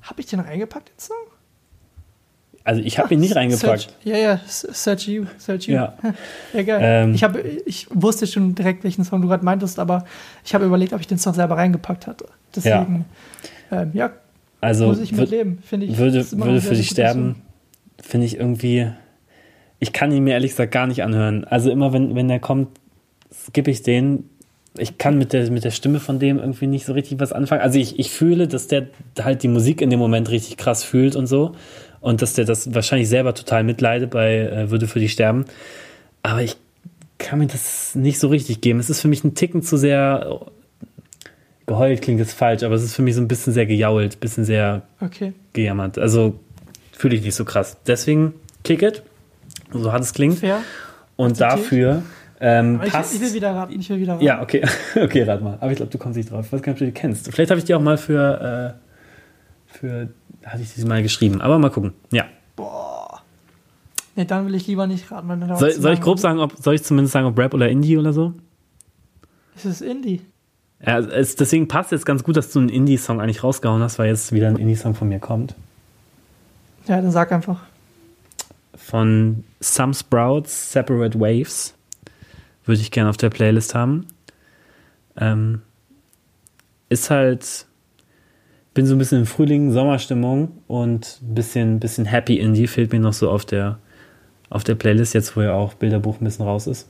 [0.00, 1.16] Hab ich den reingepackt, den Song?
[2.64, 3.80] Also ich habe ihn nicht reingepackt.
[3.82, 5.26] Search, ja, ja, Search You.
[5.36, 5.74] Search you.
[5.74, 5.98] Ja.
[6.54, 6.80] ja, geil.
[6.82, 7.36] Ähm, ich, hab,
[7.66, 10.06] ich wusste schon direkt, welchen Song du gerade meintest, aber
[10.42, 12.28] ich habe überlegt, ob ich den Song selber reingepackt hatte.
[12.56, 13.04] Deswegen,
[13.70, 14.10] ja, ähm, ja
[14.62, 15.98] also muss ich mitleben, finde ich.
[15.98, 17.42] Würde, würde für dich sterben,
[18.00, 18.86] finde ich irgendwie.
[19.80, 21.44] Ich kann ihn mir ehrlich gesagt gar nicht anhören.
[21.44, 22.68] Also immer wenn, wenn der kommt,
[23.52, 24.30] gebe ich den.
[24.78, 27.60] Ich kann mit der, mit der Stimme von dem irgendwie nicht so richtig was anfangen.
[27.60, 28.86] Also ich, ich fühle, dass der
[29.20, 31.56] halt die Musik in dem Moment richtig krass fühlt und so.
[32.00, 35.44] Und dass der das wahrscheinlich selber total mitleidet bei äh, Würde für dich sterben.
[36.22, 36.56] Aber ich
[37.18, 38.78] kann mir das nicht so richtig geben.
[38.78, 40.40] Es ist für mich ein Ticken zu sehr
[41.72, 44.20] geheult klingt jetzt falsch, aber es ist für mich so ein bisschen sehr gejault, ein
[44.20, 45.32] bisschen sehr okay.
[45.52, 45.98] gejammert.
[45.98, 46.38] Also
[46.92, 47.78] fühle ich nicht so krass.
[47.86, 49.02] Deswegen Kick It,
[49.72, 50.38] so hat es klingt.
[50.38, 50.62] Fair.
[51.16, 52.02] Und dafür
[52.40, 53.14] ähm, ich, passt.
[53.14, 54.24] Ich will wieder raten, ich will wieder raten.
[54.24, 54.62] Ja, okay,
[54.96, 55.56] okay, rat mal.
[55.60, 56.46] Aber ich glaube, du kommst nicht drauf.
[56.46, 57.32] Ich weiß gar nicht, ob du die kennst.
[57.32, 60.08] Vielleicht habe ich die auch mal für, äh, für,
[60.44, 61.40] hatte ich die mal geschrieben.
[61.40, 61.94] Aber mal gucken.
[62.10, 62.26] Ja.
[62.56, 63.22] Boah.
[64.14, 65.56] Nee, dann will ich lieber nicht raten.
[65.56, 68.12] Soll, soll ich grob sagen, ob, soll ich zumindest sagen, ob Rap oder Indie oder
[68.12, 68.34] so?
[69.54, 70.20] Ist es Indie?
[70.84, 74.08] Ja, es, deswegen passt jetzt ganz gut, dass du einen Indie-Song eigentlich rausgehauen hast, weil
[74.08, 75.54] jetzt wieder ein Indie-Song von mir kommt.
[76.86, 77.60] Ja, dann sag einfach.
[78.74, 81.74] Von Some Sprouts, Separate Waves.
[82.64, 84.06] Würde ich gerne auf der Playlist haben.
[85.16, 85.62] Ähm,
[86.88, 87.66] ist halt,
[88.74, 93.00] bin so ein bisschen in Frühling, Sommerstimmung und ein bisschen, bisschen Happy Indie fehlt mir
[93.00, 93.78] noch so auf der,
[94.50, 96.88] auf der Playlist, jetzt wo ja auch Bilderbuch ein bisschen raus ist.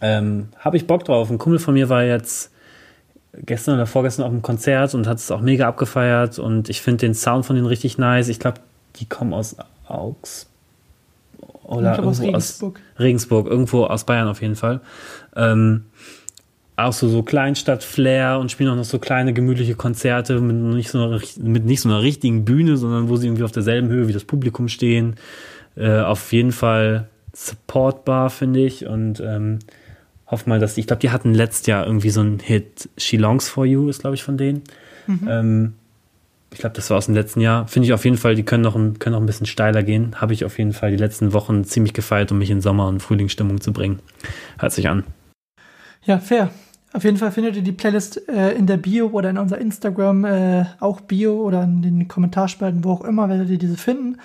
[0.00, 1.30] Ähm, Habe ich Bock drauf.
[1.30, 2.52] Ein Kumpel von mir war jetzt
[3.44, 7.06] gestern oder vorgestern auf einem Konzert und hat es auch mega abgefeiert und ich finde
[7.06, 8.28] den Sound von denen richtig nice.
[8.28, 8.60] Ich glaube,
[8.96, 9.56] die kommen aus
[9.86, 10.50] Augsburg
[11.64, 12.80] oder irgendwo aus Regensburg.
[12.94, 14.80] aus Regensburg, irgendwo aus Bayern auf jeden Fall.
[15.34, 15.84] Ähm,
[16.76, 21.02] auch so, so Kleinstadt-Flair und spielen auch noch so kleine gemütliche Konzerte mit nicht, so
[21.02, 24.12] einer, mit nicht so einer richtigen Bühne, sondern wo sie irgendwie auf derselben Höhe wie
[24.12, 25.16] das Publikum stehen.
[25.74, 28.86] Äh, auf jeden Fall supportbar, finde ich.
[28.86, 29.60] Und ähm,
[30.26, 33.16] hoffe mal, dass die, ich glaube, die hatten letztes Jahr irgendwie so einen Hit, She
[33.16, 34.62] Longs for You ist, glaube ich, von denen.
[35.06, 35.28] Mhm.
[35.28, 35.72] Ähm,
[36.52, 37.68] ich glaube, das war aus dem letzten Jahr.
[37.68, 40.20] Finde ich auf jeden Fall, die können noch, ein, können noch ein bisschen steiler gehen.
[40.20, 43.00] Habe ich auf jeden Fall die letzten Wochen ziemlich gefeiert, um mich in Sommer- und
[43.00, 44.00] Frühlingsstimmung zu bringen.
[44.58, 45.04] Hört sich an.
[46.04, 46.50] Ja, fair.
[46.92, 50.24] Auf jeden Fall findet ihr die Playlist äh, in der Bio oder in unser Instagram
[50.24, 54.18] äh, auch Bio oder in den Kommentarspalten, wo auch immer, werdet ihr diese finden.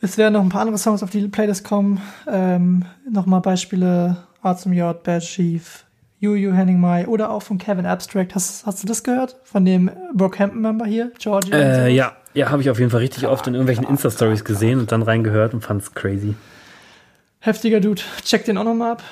[0.00, 2.00] Es werden noch ein paar andere Songs auf die Playlist kommen.
[2.26, 5.84] Ähm, Nochmal Beispiele Artsum J, Bad Chief,
[6.18, 8.34] Juju Henning Mai oder auch von Kevin Abstract.
[8.34, 9.36] Hast, hast du das gehört?
[9.44, 11.56] Von dem Brockhampton-Member hier, Georgia?
[11.56, 14.92] Äh, ja, ja habe ich auf jeden Fall richtig oft in irgendwelchen Insta-Stories gesehen und
[14.92, 16.34] dann reingehört und fand es crazy.
[17.40, 18.02] Heftiger Dude.
[18.24, 19.02] Check den auch nochmal ab.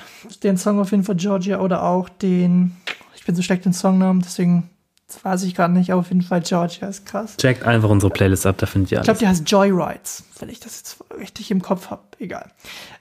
[0.43, 2.77] Den Song auf jeden Fall Georgia oder auch den.
[3.15, 4.69] Ich bin so schlecht in Songnamen, deswegen
[5.23, 5.91] weiß ich gerade nicht.
[5.91, 7.35] Auf jeden Fall Georgia ist krass.
[7.35, 9.19] Checkt einfach unsere Playlist ab, da findet ihr Ich glaube, alles.
[9.19, 12.03] die heißt Joyrides, wenn ich das jetzt richtig im Kopf habe.
[12.19, 12.49] Egal.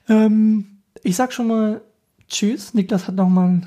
[0.09, 1.81] Ähm, ich sag schon mal
[2.31, 2.75] Tschüss.
[2.75, 3.63] Niklas hat nochmal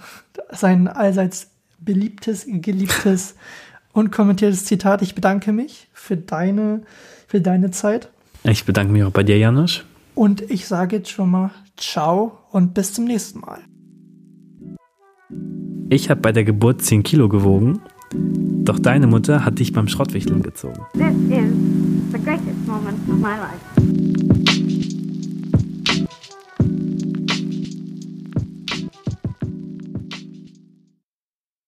[0.52, 3.36] sein allseits beliebtes, geliebtes
[3.94, 5.02] und kommentiertes Zitat.
[5.02, 6.82] Ich bedanke mich für deine,
[7.28, 8.10] für deine Zeit.
[8.44, 9.84] Ich bedanke mich auch bei dir, Janusz.
[10.16, 13.60] Und ich sage jetzt schon mal Ciao und bis zum nächsten Mal.
[15.90, 17.82] Ich habe bei der Geburt 10 Kilo gewogen,
[18.14, 20.80] doch deine Mutter hat dich beim Schrottwichteln gezogen.
[20.94, 21.54] This is
[22.12, 23.93] the greatest moment of my life.